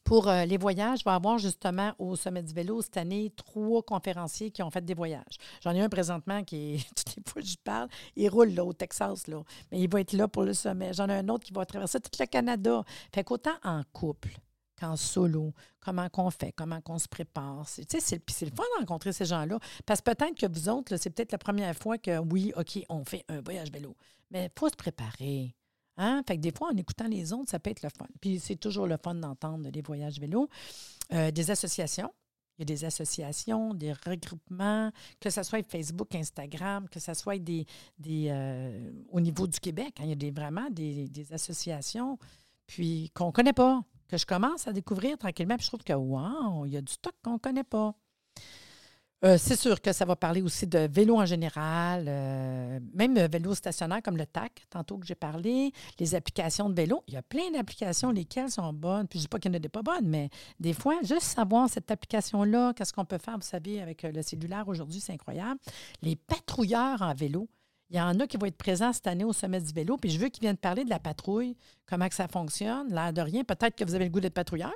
Pour 0.04 0.30
euh, 0.30 0.46
les 0.46 0.58
voyages, 0.58 1.00
je 1.00 1.04
vais 1.04 1.12
avoir 1.12 1.38
justement 1.38 1.92
au 2.00 2.16
Sommet 2.16 2.42
du 2.42 2.54
vélo 2.54 2.82
cette 2.82 2.96
année 2.96 3.34
trois 3.36 3.84
conférenciers 3.84 4.52
qui 4.52 4.64
ont 4.64 4.72
fait 4.72 4.86
des 4.86 4.94
voyages. 4.94 5.38
J'en 5.62 5.72
ai 5.76 5.82
un 5.82 5.90
présentement 5.90 6.46
qui 6.46 6.76
est, 6.76 6.88
toutes 6.96 7.18
les 7.18 7.24
fois 7.28 7.42
que 7.42 7.48
je 7.48 7.58
parle, 7.62 7.90
il 8.16 8.30
roule 8.30 8.54
là, 8.54 8.64
au 8.64 8.72
Texas, 8.72 9.28
là, 9.28 9.44
mais 9.70 9.82
il 9.82 9.90
va 9.90 10.00
être 10.00 10.14
là 10.14 10.30
pour 10.30 10.44
le 10.44 10.54
sommet. 10.54 10.94
J'en 10.94 11.10
ai 11.10 11.16
un 11.16 11.28
autre 11.28 11.46
qui 11.46 11.52
va 11.52 11.66
traverser 11.66 12.00
tout 12.00 12.10
le 12.18 12.26
Canada. 12.26 12.86
Fait 13.14 13.26
qu'autant 13.26 13.58
en 13.64 13.82
couple 13.92 14.38
qu'en 14.80 14.96
solo, 14.96 15.54
comment 15.80 16.10
qu'on 16.10 16.30
fait, 16.30 16.52
comment 16.52 16.82
qu'on 16.82 17.00
se 17.00 17.08
prépare. 17.08 17.68
C'est, 17.68 17.90
c'est, 17.90 18.22
c'est 18.30 18.46
le 18.46 18.52
fun 18.56 18.64
de 18.76 18.80
rencontrer 18.80 19.12
ces 19.14 19.26
gens-là. 19.26 19.60
Parce 19.86 20.02
que 20.02 20.12
peut-être 20.12 20.36
que 20.36 20.48
vous 20.48 20.70
autres, 20.70 20.98
c'est 20.98 21.10
peut-être 21.10 21.32
la 21.32 21.38
première 21.38 21.76
fois 21.76 21.98
que, 21.98 22.20
oui, 22.20 22.54
OK, 22.56 22.80
on 22.90 23.04
fait 23.04 23.26
un 23.28 23.42
voyage 23.42 23.72
vélo. 23.72 23.96
Mais 24.32 24.46
il 24.46 24.60
faut 24.60 24.70
se 24.70 24.76
préparer. 24.76 25.56
Hein? 25.98 26.22
Fait 26.28 26.36
que 26.38 26.42
des 26.42 26.52
fois, 26.52 26.70
en 26.72 26.78
écoutant 26.78 27.08
les 27.08 27.34
autres, 27.34 27.50
ça 27.50 27.60
peut 27.60 27.72
être 27.72 27.82
le 27.82 27.90
fun. 27.90 28.08
Puis 28.22 28.40
c'est 28.40 28.56
toujours 28.56 28.88
le 28.88 28.98
fun 29.04 29.16
d'entendre 29.16 29.70
les 29.74 29.82
voyages 29.82 30.20
vélo. 30.20 30.48
Euh, 31.14 31.32
des 31.32 31.50
associations. 31.52 32.14
Il 32.58 32.62
y 32.62 32.64
a 32.64 32.66
des 32.76 32.86
associations, 32.86 33.76
des 33.76 33.94
regroupements, 33.94 34.92
que 35.20 35.30
ce 35.30 35.44
soit 35.44 35.64
Facebook, 35.70 36.16
Instagram, 36.16 36.90
que 36.90 37.00
ce 37.00 37.14
soit 37.14 37.38
des, 37.38 37.68
des 38.00 38.30
euh, 38.32 38.92
au 39.10 39.20
niveau 39.20 39.46
du 39.46 39.60
Québec. 39.60 39.94
Hein, 40.00 40.06
il 40.06 40.10
y 40.10 40.14
a 40.14 40.16
des, 40.16 40.32
vraiment 40.32 40.68
des, 40.72 41.08
des 41.08 41.34
associations 41.34 42.18
puis 42.68 43.12
qu'on 43.14 43.28
ne 43.28 43.32
connaît 43.32 43.54
pas, 43.54 43.82
que 44.08 44.18
je 44.18 44.26
commence 44.26 44.68
à 44.68 44.74
découvrir 44.74 45.18
tranquillement. 45.18 45.56
Puis 45.56 45.66
je 45.66 45.70
trouve 45.70 45.84
que, 45.84 45.94
wow, 45.94 46.66
il 46.66 46.74
y 46.74 46.78
a 46.78 46.82
du 46.82 46.92
stock 46.92 47.14
qu'on 47.24 47.34
ne 47.34 47.38
connaît 47.38 47.64
pas. 47.64 47.96
Euh, 49.26 49.36
c'est 49.40 49.56
sûr 49.56 49.82
que 49.82 49.92
ça 49.94 50.06
va 50.06 50.16
parler 50.16 50.44
aussi 50.44 50.68
de 50.68 50.88
vélo 50.92 51.18
en 51.18 51.26
général, 51.26 52.06
euh, 52.08 52.80
même 52.94 53.18
vélo 53.18 53.56
stationnaire 53.56 54.04
comme 54.04 54.16
le 54.16 54.28
TAC, 54.28 54.68
tantôt 54.70 55.00
que 55.00 55.08
j'ai 55.08 55.16
parlé, 55.16 55.72
les 56.00 56.14
applications 56.14 56.70
de 56.70 56.76
vélo. 56.76 57.04
Il 57.08 57.16
y 57.16 57.18
a 57.18 57.24
plein 57.24 57.50
d'applications, 57.52 58.12
lesquelles 58.12 58.52
sont 58.52 58.72
bonnes. 58.74 59.08
Puis 59.08 59.18
je 59.18 59.22
ne 59.22 59.24
dis 59.24 59.28
pas 59.28 59.40
qu'il 59.40 59.52
y 59.52 59.58
en 59.58 59.60
a 59.60 59.70
pas 59.70 59.82
bonnes, 59.82 60.08
mais 60.08 60.30
des 60.60 60.74
fois, 60.74 61.00
juste 61.02 61.24
savoir 61.24 61.68
cette 61.68 61.90
application-là, 61.90 62.74
qu'est-ce 62.76 62.94
qu'on 62.94 63.06
peut 63.06 63.18
faire, 63.18 63.38
vous 63.38 63.42
savez, 63.42 63.82
avec 63.82 64.06
euh, 64.06 64.12
le 64.12 64.22
cellulaire 64.22 64.68
aujourd'hui, 64.68 65.00
c'est 65.00 65.14
incroyable. 65.14 65.60
Les 66.04 66.16
patrouilleurs 66.16 67.02
en 67.02 67.16
vélo. 67.16 67.50
Il 67.90 67.96
y 67.96 68.02
en 68.02 68.20
a 68.20 68.28
qui 68.28 68.38
vont 68.38 68.46
être 68.46 68.58
présents 68.58 68.92
cette 68.92 69.08
année 69.08 69.24
au 69.24 69.34
sommet 69.34 69.62
du 69.62 69.72
vélo, 69.72 69.98
puis 69.98 70.10
je 70.10 70.20
veux 70.20 70.28
qu'ils 70.28 70.42
viennent 70.42 70.58
parler 70.58 70.84
de 70.84 70.90
la 70.90 71.00
patrouille, 71.00 71.56
comment 71.86 72.08
ça 72.12 72.28
fonctionne, 72.28 72.94
l'air 72.94 73.14
de 73.14 73.22
rien. 73.22 73.44
Peut-être 73.44 73.76
que 73.76 73.86
vous 73.86 73.96
avez 73.96 74.06
le 74.06 74.12
goût 74.12 74.20
d'être 74.20 74.34
patrouilleur. 74.34 74.74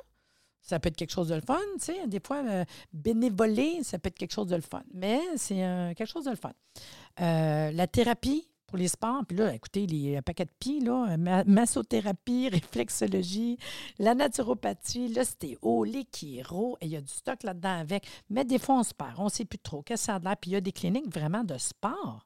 Ça 0.62 0.80
peut 0.80 0.90
être 0.90 0.96
quelque 0.96 1.12
chose 1.12 1.28
de 1.30 1.36
le 1.36 1.42
fun, 1.42 1.60
tu 1.80 1.86
sais. 1.86 2.08
Des 2.08 2.20
fois, 2.26 2.38
euh, 2.38 2.64
bénévoler, 2.94 3.84
ça 3.84 3.98
peut 3.98 4.08
être 4.08 4.18
quelque 4.18 4.34
chose 4.34 4.48
de 4.48 4.56
le 4.56 4.62
fun. 4.62 4.84
Mais 4.94 5.20
c'est 5.36 5.64
euh, 5.66 5.94
quelque 5.94 6.08
chose 6.08 6.26
de 6.26 6.30
le 6.30 6.36
fun. 6.36 6.54
Euh, 7.20 7.72
la 7.72 7.88
thérapie 7.88 8.48
pour 8.68 8.78
les 8.78 8.88
sports, 8.88 9.24
puis 9.28 9.36
là, 9.36 9.54
écoutez, 9.54 9.86
les 9.86 10.22
paquets 10.22 10.46
de 10.46 10.52
pieds, 10.58 10.80
là, 10.80 11.18
massothérapie, 11.46 12.48
réflexologie, 12.54 13.58
la 14.00 14.14
naturopathie, 14.16 15.10
l'ostéo, 15.10 15.84
les 15.84 16.06
chiro, 16.10 16.78
et 16.80 16.86
il 16.86 16.92
y 16.92 16.96
a 16.96 17.02
du 17.02 17.12
stock 17.12 17.44
là-dedans 17.44 17.80
avec. 17.80 18.08
Mais 18.30 18.46
des 18.46 18.60
fois, 18.60 18.76
on 18.76 18.84
se 18.84 18.94
perd, 18.94 19.16
on 19.18 19.26
ne 19.26 19.30
sait 19.30 19.44
plus 19.44 19.60
trop 19.60 19.82
qu'est-ce 19.82 20.04
que 20.04 20.06
ça 20.06 20.16
a 20.16 20.20
l'air. 20.20 20.38
Puis 20.38 20.52
il 20.52 20.54
y 20.54 20.58
a 20.58 20.62
des 20.62 20.72
cliniques 20.72 21.12
vraiment 21.14 21.44
de 21.44 21.58
sport 21.58 22.26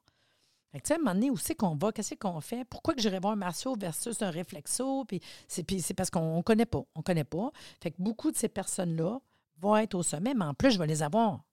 tu 0.80 0.88
sais, 0.88 0.94
à 0.94 0.96
un 0.96 1.14
moment 1.14 1.26
où 1.32 1.36
c'est 1.36 1.54
qu'on 1.54 1.74
va? 1.76 1.92
Qu'est-ce 1.92 2.14
qu'on 2.14 2.40
fait? 2.40 2.64
Pourquoi 2.64 2.94
que 2.94 3.00
j'irais 3.00 3.20
voir 3.20 3.32
un 3.32 3.36
martial 3.36 3.74
versus 3.78 4.20
un 4.22 4.30
réflexo? 4.30 5.04
Puis 5.04 5.20
c'est, 5.48 5.94
parce 5.94 6.10
qu'on 6.10 6.38
ne 6.38 6.42
connaît 6.42 6.66
pas. 6.66 6.82
On 6.94 7.02
connaît 7.02 7.24
pas. 7.24 7.50
Fait 7.80 7.90
que 7.90 7.96
beaucoup 8.00 8.30
de 8.30 8.36
ces 8.36 8.48
personnes-là 8.48 9.18
vont 9.58 9.76
être 9.76 9.94
au 9.94 10.02
sommet, 10.02 10.34
mais 10.34 10.44
en 10.44 10.54
plus, 10.54 10.72
je 10.72 10.78
vais 10.78 10.86
les 10.86 11.02
avoir 11.02 11.44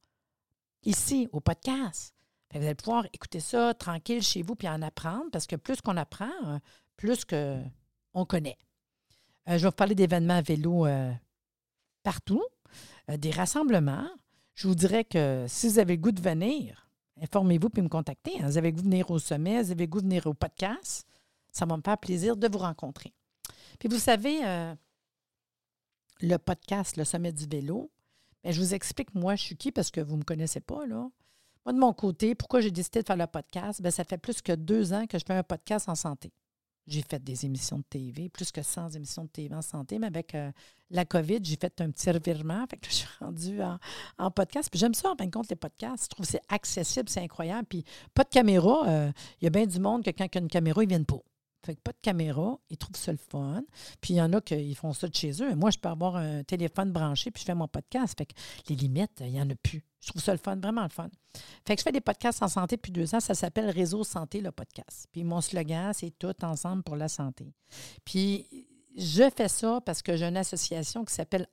ici, 0.84 1.30
au 1.32 1.40
podcast. 1.40 2.14
vous 2.54 2.60
allez 2.60 2.76
pouvoir 2.76 3.06
écouter 3.14 3.40
ça 3.40 3.74
tranquille 3.74 4.22
chez 4.22 4.42
vous 4.42 4.56
puis 4.56 4.68
en 4.68 4.82
apprendre, 4.82 5.30
parce 5.32 5.48
que 5.48 5.56
plus 5.56 5.82
qu'on 5.82 5.98
apprend, 5.98 6.32
euh, 6.46 6.60
plus 6.98 7.26
qu'on 7.26 8.26
connaît. 8.26 8.58
Euh, 9.50 9.58
je 9.58 9.64
vais 9.64 9.70
vous 9.70 9.76
parler 9.76 9.96
d'événements 9.96 10.36
à 10.36 10.42
vélo 10.42 10.86
euh, 10.86 11.12
partout, 12.04 12.44
des 13.08 13.32
rassemblements. 13.32 14.10
Je 14.56 14.68
vous 14.68 14.76
dirais 14.76 15.04
que 15.04 15.46
si 15.48 15.68
vous 15.68 15.80
avez 15.80 15.96
le 15.96 16.02
goût 16.02 16.12
de 16.12 16.22
venir, 16.22 16.83
informez-vous 17.24 17.70
puis 17.70 17.82
me 17.82 17.90
contactez. 17.90 18.38
Vous 18.42 18.58
avez 18.58 18.72
de 18.72 18.82
venir 18.82 19.10
au 19.10 19.18
sommet, 19.18 19.64
vous 19.64 19.72
avez 19.72 19.88
de 19.88 19.98
venir 19.98 20.28
au 20.28 20.34
podcast? 20.34 21.08
Ça 21.52 21.66
va 21.66 21.78
me 21.78 21.82
faire 21.82 21.98
plaisir 21.98 22.36
de 22.36 22.48
vous 22.48 22.60
rencontrer. 22.60 23.14
Puis 23.80 23.90
vous 23.90 24.00
savez, 24.00 24.46
euh, 24.46 24.76
le 26.22 26.38
podcast, 26.38 26.98
le 26.98 27.04
sommet 27.04 27.32
du 27.32 27.46
vélo, 27.46 27.92
bien, 28.44 28.52
je 28.52 28.60
vous 28.60 28.74
explique, 28.74 29.14
moi, 29.16 29.36
je 29.36 29.44
suis 29.44 29.58
qui 29.58 29.72
parce 29.72 29.92
que 29.92 30.02
vous 30.02 30.14
ne 30.14 30.20
me 30.20 30.24
connaissez 30.24 30.60
pas, 30.60 30.86
là. 30.86 31.10
Moi, 31.66 31.74
de 31.74 31.80
mon 31.80 31.94
côté, 31.94 32.36
pourquoi 32.36 32.60
j'ai 32.60 32.72
décidé 32.72 33.02
de 33.02 33.08
faire 33.08 33.16
le 33.16 33.28
podcast? 33.28 33.82
Bien, 33.82 33.92
ça 33.92 34.04
fait 34.04 34.18
plus 34.18 34.42
que 34.42 34.52
deux 34.52 34.92
ans 34.92 35.08
que 35.08 35.18
je 35.18 35.24
fais 35.26 35.34
un 35.34 35.44
podcast 35.44 35.88
en 35.88 35.96
santé. 35.96 36.34
J'ai 36.86 37.02
fait 37.02 37.24
des 37.24 37.46
émissions 37.46 37.78
de 37.78 37.84
TV, 37.90 38.30
plus 38.30 38.52
que 38.52 38.62
100 38.62 38.92
émissions 38.92 39.24
de 39.24 39.30
TV 39.30 39.56
en 39.56 39.62
santé, 39.62 40.00
mais 40.00 40.08
avec 40.08 40.36
euh, 40.36 40.52
la 40.90 41.06
COVID, 41.06 41.40
j'ai 41.42 41.56
fait 41.56 41.80
un 41.80 41.90
petit 41.92 42.12
revirement. 42.12 42.66
Fait 42.70 42.78
que 42.78 42.86
je 42.90 42.94
suis 42.94 43.08
rendue 43.20 43.62
en, 44.18 44.32
podcast. 44.32 44.70
Puis 44.70 44.80
j'aime 44.80 44.94
ça, 44.94 45.12
en 45.12 45.16
fin 45.16 45.26
de 45.26 45.32
compte, 45.32 45.50
les 45.50 45.56
podcasts. 45.56 46.06
Je 46.06 46.10
trouve 46.10 46.26
que 46.26 46.32
c'est 46.32 46.44
accessible, 46.50 47.10
c'est 47.10 47.22
incroyable. 47.22 47.68
Puis 47.70 47.86
pas 48.14 48.24
de 48.24 48.30
caméra. 48.30 48.88
Euh, 48.88 49.12
il 49.42 49.46
y 49.46 49.48
a 49.48 49.50
bien 49.50 49.66
du 49.66 49.80
monde 49.80 50.04
que 50.04 50.12
quand 50.12 50.26
il 50.26 50.36
y 50.36 50.38
a 50.38 50.42
une 50.42 50.48
caméra, 50.50 50.84
ils 50.84 50.90
viennent 50.90 51.06
pas. 51.06 51.22
Fait 51.66 51.76
que 51.76 51.82
pas 51.82 51.92
de 51.92 51.98
caméra, 52.02 52.58
ils 52.70 52.78
trouvent 52.78 52.96
ça 52.96 53.12
le 53.12 53.18
fun. 53.18 53.64
Puis 54.02 54.16
il 54.16 54.18
y 54.18 54.22
en 54.22 54.34
a 54.34 54.42
qui 54.42 54.76
font 54.76 54.94
ça 54.94 55.08
de 55.08 55.16
chez 55.16 55.32
eux. 55.42 55.56
Moi, 55.56 55.72
je 55.72 55.80
peux 55.80 55.90
avoir 55.90 56.18
un 56.18 56.44
téléphone 56.44 56.92
branché 56.92 57.32
puis 57.32 57.42
je 57.42 57.46
fais 57.46 57.56
mon 57.56 57.68
podcast. 57.68 58.18
Fait 58.18 58.26
que 58.26 58.34
les 58.70 58.76
limites, 58.76 59.22
il 59.22 59.32
n'y 59.32 59.42
en 59.42 59.50
a 59.50 59.56
plus. 59.56 59.84
Je 60.02 60.10
trouve 60.10 60.22
ça 60.22 60.34
le 60.34 60.38
fun, 60.38 60.58
vraiment 60.58 60.84
le 60.84 60.90
fun. 60.90 61.10
Fait 61.66 61.76
que 61.76 61.80
je 61.80 61.84
fais 61.84 61.92
des 61.94 62.02
podcasts 62.02 62.44
en 62.44 62.50
santé 62.50 62.76
depuis 62.76 62.92
deux 62.92 63.16
ans. 63.16 63.22
Ça 63.22 63.34
s'appelle 63.34 63.70
Réseau 63.70 64.04
Santé, 64.04 64.42
le 64.42 64.52
podcast. 64.52 65.08
Puis 65.12 65.24
mon 65.24 65.40
slogan, 65.40 65.94
c'est 65.94 66.12
Tout 66.20 66.34
ensemble 66.44 66.84
pour 66.84 66.98
la 66.98 67.08
santé. 67.08 67.54
Puis 68.04 68.46
je 68.96 69.30
fais 69.30 69.48
ça 69.48 69.80
parce 69.82 70.02
que 70.02 70.16
j'ai 70.16 70.26
une 70.26 70.38
association 70.38 71.06
qui 71.06 71.14
s'appelle 71.14 71.48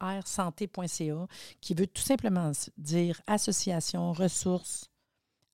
arrsanté.ca 0.00 1.26
qui 1.60 1.74
veut 1.74 1.86
tout 1.86 2.02
simplement 2.02 2.50
dire 2.76 3.20
Association 3.26 4.12
Ressources, 4.12 4.90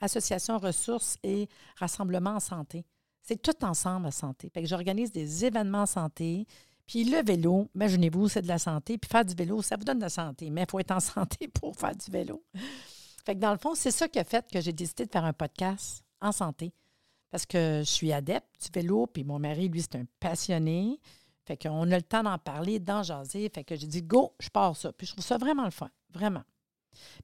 Association 0.01 0.59
Ressources 0.59 1.19
et 1.23 1.49
Rassemblement 1.77 2.37
en 2.37 2.41
santé. 2.41 2.87
C'est 3.29 3.43
tout 3.43 3.63
ensemble 3.63 4.07
la 4.07 4.11
santé. 4.11 4.49
Fait 4.49 4.63
que 4.63 4.67
j'organise 4.67 5.13
des 5.13 5.45
événements 5.45 5.83
en 5.83 5.87
santé. 5.87 6.47
Puis 6.87 7.05
le 7.05 7.23
vélo, 7.23 7.69
imaginez-vous, 7.75 8.27
c'est 8.31 8.41
de 8.41 8.49
la 8.49 8.59
santé. 8.59 8.97
Puis 8.97 9.07
faire 9.07 9.23
du 9.23 9.35
vélo, 9.35 9.61
ça 9.61 9.77
vous 9.77 9.85
donne 9.85 9.99
de 9.99 10.05
la 10.05 10.09
santé. 10.09 10.49
Mais 10.49 10.63
il 10.63 10.71
faut 10.71 10.79
être 10.79 10.93
en 10.93 11.01
santé 11.15 11.47
pour 11.47 11.77
faire 11.77 11.95
du 11.95 12.11
vélo. 12.11 12.43
Fait 13.27 13.35
que 13.35 13.41
dans 13.41 13.53
le 13.53 13.59
fond, 13.59 13.75
c'est 13.75 13.91
ça 13.91 14.09
qui 14.09 14.19
a 14.19 14.25
fait 14.25 14.51
que 14.51 14.63
j'ai 14.63 14.73
décidé 14.73 15.05
de 15.05 15.11
faire 15.11 15.27
un 15.27 15.35
podcast 15.35 16.03
en 16.23 16.33
santé. 16.33 16.73
Parce 17.31 17.45
que 17.45 17.81
je 17.85 17.91
suis 17.91 18.15
adepte 18.15 18.49
du 18.63 18.71
vélo, 18.73 19.07
puis 19.07 19.25
mon 19.25 19.39
mari, 19.39 19.69
lui, 19.69 19.83
c'est 19.83 19.97
un 19.97 20.07
passionné. 20.19 20.99
Fait 21.45 21.59
qu'on 21.59 21.91
a 21.91 21.97
le 21.97 22.03
temps 22.03 22.23
d'en 22.23 22.39
parler, 22.39 22.79
d'en 22.79 23.03
jaser. 23.03 23.51
Fait 23.55 23.63
que 23.63 23.77
j'ai 23.77 23.89
dit, 23.89 24.01
go, 24.01 24.33
je 24.41 24.49
pars 24.49 24.75
ça. 24.75 24.91
Puis 24.95 25.07
je 25.07 25.13
trouve 25.13 25.25
ça 25.27 25.37
vraiment 25.37 25.67
le 25.67 25.71
fun, 25.71 25.91
vraiment. 26.09 26.45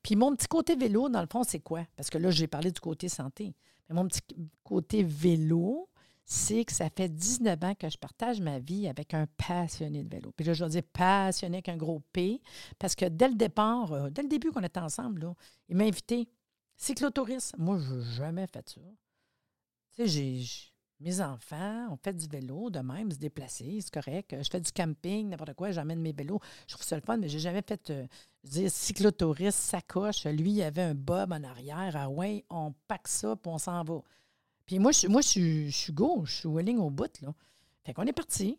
Puis 0.02 0.16
mon 0.16 0.36
petit 0.36 0.48
côté 0.48 0.76
vélo, 0.76 1.08
dans 1.08 1.22
le 1.22 1.28
fond, 1.32 1.44
c'est 1.44 1.60
quoi? 1.60 1.86
Parce 1.96 2.10
que 2.10 2.18
là, 2.18 2.30
j'ai 2.30 2.46
parlé 2.46 2.70
du 2.70 2.80
côté 2.80 3.08
santé. 3.08 3.54
Mais 3.88 3.94
mon 3.94 4.06
petit 4.06 4.20
côté 4.62 5.02
vélo, 5.02 5.88
c'est 6.24 6.64
que 6.64 6.72
ça 6.72 6.88
fait 6.88 7.08
19 7.08 7.62
ans 7.64 7.74
que 7.74 7.88
je 7.88 7.98
partage 7.98 8.40
ma 8.40 8.58
vie 8.58 8.88
avec 8.88 9.12
un 9.14 9.26
passionné 9.36 10.02
de 10.02 10.08
vélo. 10.08 10.32
Puis 10.36 10.46
là, 10.46 10.54
je 10.54 10.64
vais 10.64 10.70
dire 10.70 10.82
passionné 10.92 11.56
avec 11.56 11.68
un 11.68 11.76
gros 11.76 12.00
P, 12.12 12.40
parce 12.78 12.94
que 12.94 13.06
dès 13.06 13.28
le 13.28 13.34
départ, 13.34 13.92
euh, 13.92 14.10
dès 14.10 14.22
le 14.22 14.28
début 14.28 14.50
qu'on 14.50 14.62
était 14.62 14.80
ensemble, 14.80 15.34
il 15.68 15.76
m'a 15.76 15.84
invité. 15.84 16.28
Cyclotourisme. 16.76 17.56
Moi, 17.62 17.78
je 17.78 17.94
n'ai 17.94 18.04
jamais 18.14 18.46
fait 18.46 18.68
ça. 18.68 18.80
Tu 19.94 20.02
sais, 20.02 20.06
j'ai 20.08 20.44
mes 21.00 21.20
enfants, 21.20 21.88
on 21.90 21.96
fait 21.96 22.14
du 22.14 22.26
vélo 22.26 22.70
de 22.70 22.78
même, 22.78 23.10
se 23.10 23.18
déplacer, 23.18 23.78
c'est 23.80 23.92
correct. 23.92 24.34
Je 24.40 24.48
fais 24.50 24.60
du 24.60 24.72
camping, 24.72 25.28
n'importe 25.28 25.54
quoi, 25.54 25.70
j'amène 25.70 26.00
mes 26.00 26.12
vélos. 26.12 26.40
Je 26.66 26.74
trouve 26.74 26.86
ça 26.86 26.96
le 26.96 27.02
fun, 27.02 27.16
mais 27.16 27.28
j'ai 27.28 27.40
jamais 27.40 27.62
fait, 27.66 27.90
euh, 27.90 28.06
je 28.44 28.50
dire, 28.50 28.70
cyclotouriste, 28.70 29.58
sacoche. 29.58 30.24
Lui, 30.24 30.52
il 30.52 30.62
avait 30.62 30.82
un 30.82 30.94
bob 30.94 31.32
en 31.32 31.42
arrière. 31.42 31.94
Ah 31.94 32.08
ouais, 32.08 32.44
on 32.48 32.72
pack 32.88 33.08
ça, 33.08 33.36
puis 33.36 33.52
on 33.52 33.58
s'en 33.58 33.82
va. 33.84 34.00
Puis 34.66 34.78
moi, 34.78 34.92
je, 34.92 35.70
suis 35.70 35.92
gauche, 35.92 36.30
je 36.30 36.34
suis 36.40 36.48
willing 36.48 36.78
au 36.78 36.90
bout, 36.90 37.20
là. 37.20 37.34
Fait 37.84 37.92
qu'on 37.92 38.04
est 38.04 38.12
parti. 38.12 38.58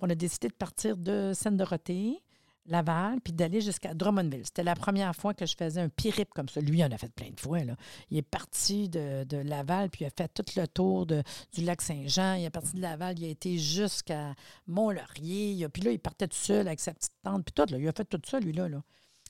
On 0.00 0.10
a 0.10 0.14
décidé 0.14 0.48
de 0.48 0.54
partir 0.54 0.96
de 0.96 1.32
Seine-Dorothée, 1.34 2.20
Laval, 2.66 3.20
puis 3.20 3.32
d'aller 3.32 3.60
jusqu'à 3.60 3.94
Drummondville. 3.94 4.44
C'était 4.44 4.64
la 4.64 4.74
première 4.74 5.14
fois 5.14 5.34
que 5.34 5.46
je 5.46 5.54
faisais 5.56 5.80
un 5.80 5.88
périple 5.88 6.32
comme 6.34 6.48
ça. 6.48 6.60
Lui, 6.60 6.78
il 6.78 6.84
en 6.84 6.90
a 6.90 6.98
fait 6.98 7.12
plein 7.12 7.30
de 7.30 7.40
fois. 7.40 7.62
Là. 7.62 7.76
Il 8.10 8.18
est 8.18 8.22
parti 8.22 8.88
de, 8.88 9.24
Laval, 9.36 9.88
puis 9.88 10.04
il 10.04 10.08
a 10.08 10.10
fait 10.10 10.28
tout 10.28 10.44
le 10.56 10.66
tour 10.66 11.06
du 11.06 11.22
lac 11.62 11.80
Saint-Jean. 11.80 12.34
Il 12.34 12.44
est 12.44 12.50
parti 12.50 12.74
de 12.74 12.80
Laval, 12.80 13.18
il 13.18 13.24
a 13.26 13.28
été 13.28 13.56
jusqu'à 13.56 14.34
Mont-Laurier. 14.66 15.68
Puis 15.68 15.82
là, 15.82 15.92
il 15.92 16.00
partait 16.00 16.26
tout 16.26 16.36
seul 16.36 16.66
avec 16.66 16.80
sa 16.80 16.92
petite 16.92 17.14
tante, 17.22 17.44
puis 17.44 17.52
tout. 17.52 17.72
Là, 17.72 17.78
il 17.78 17.88
a 17.88 17.92
fait 17.92 18.04
tout 18.04 18.20
ça, 18.26 18.40
lui-là. 18.40 18.68
Là. 18.68 18.82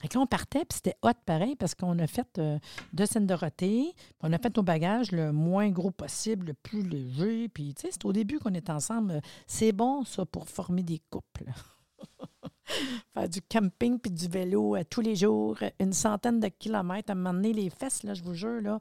Et 0.05 0.09
là, 0.15 0.21
on 0.21 0.27
partait, 0.27 0.65
puis 0.67 0.77
c'était 0.77 0.97
hot 1.03 1.15
pareil, 1.25 1.57
parce 1.57 1.75
qu'on 1.75 1.99
a 1.99 2.07
fait 2.07 2.39
euh, 2.39 2.59
de 2.93 3.07
Seine-Dorothée, 3.07 3.95
on 4.21 4.33
a 4.33 4.39
fait 4.39 4.55
nos 4.55 4.63
bagages 4.63 5.11
le 5.11 5.33
moins 5.33 5.71
gros 5.71 5.91
possible, 5.91 6.49
le 6.49 6.55
plus 6.55 6.83
léger. 6.83 7.49
Puis, 7.49 7.75
tu 7.75 7.83
sais, 7.83 7.89
c'est 7.93 8.05
au 8.05 8.13
début 8.13 8.39
qu'on 8.39 8.53
est 8.53 8.69
ensemble. 8.69 9.23
C'est 9.47 9.73
bon, 9.73 10.05
ça, 10.05 10.27
pour 10.27 10.49
former 10.49 10.83
des 10.83 11.01
couples. 11.11 11.47
Faire 13.15 13.29
du 13.29 13.41
camping 13.41 13.99
puis 13.99 14.11
du 14.11 14.29
vélo 14.29 14.77
euh, 14.77 14.83
tous 14.89 15.01
les 15.01 15.17
jours, 15.17 15.57
une 15.81 15.95
centaine 15.95 16.41
de 16.41 16.49
kilomètres, 16.49 17.11
à 17.11 17.15
m'emmener 17.15 17.55
les 17.55 17.71
fesses, 17.71 18.03
là, 18.03 18.13
je 18.13 18.23
vous 18.23 18.35
jure, 18.35 18.61
là. 18.61 18.81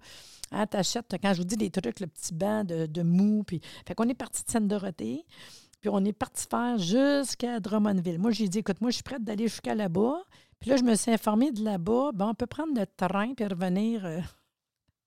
Hein, 0.52 0.68
t'achètes, 0.68 1.16
quand 1.22 1.34
je 1.34 1.40
vous 1.40 1.48
dis 1.48 1.56
des 1.56 1.72
trucs, 1.72 2.02
le 2.02 2.08
petit 2.08 2.34
banc 2.34 2.66
de, 2.66 2.88
de 2.88 3.02
mou, 3.04 3.44
puis... 3.46 3.62
Fait 3.88 3.96
qu'on 3.96 4.10
est 4.10 4.16
parti 4.16 4.44
de 4.44 4.52
Seine-Dorothée, 4.52 5.26
puis 5.80 5.90
on 5.94 6.04
est 6.04 6.14
parti 6.14 6.48
faire 6.50 6.80
jusqu'à 6.80 7.60
Drummondville. 7.60 8.18
Moi, 8.18 8.32
j'ai 8.32 8.50
dit, 8.50 8.58
écoute, 8.58 8.82
moi, 8.82 8.90
je 8.90 8.96
suis 8.96 9.04
prête 9.04 9.24
d'aller 9.24 9.48
jusqu'à 9.48 9.76
là-bas. 9.76 10.18
Puis 10.60 10.70
là, 10.70 10.78
je 10.78 10.84
me 10.84 10.96
suis 10.96 11.12
informée 11.12 11.52
de 11.52 11.64
là-bas. 11.64 12.12
On 12.20 12.34
peut 12.34 12.48
prendre 12.48 12.80
le 12.80 12.86
train 12.86 13.34
puis 13.34 13.46
revenir 13.46 14.06
euh, 14.06 14.20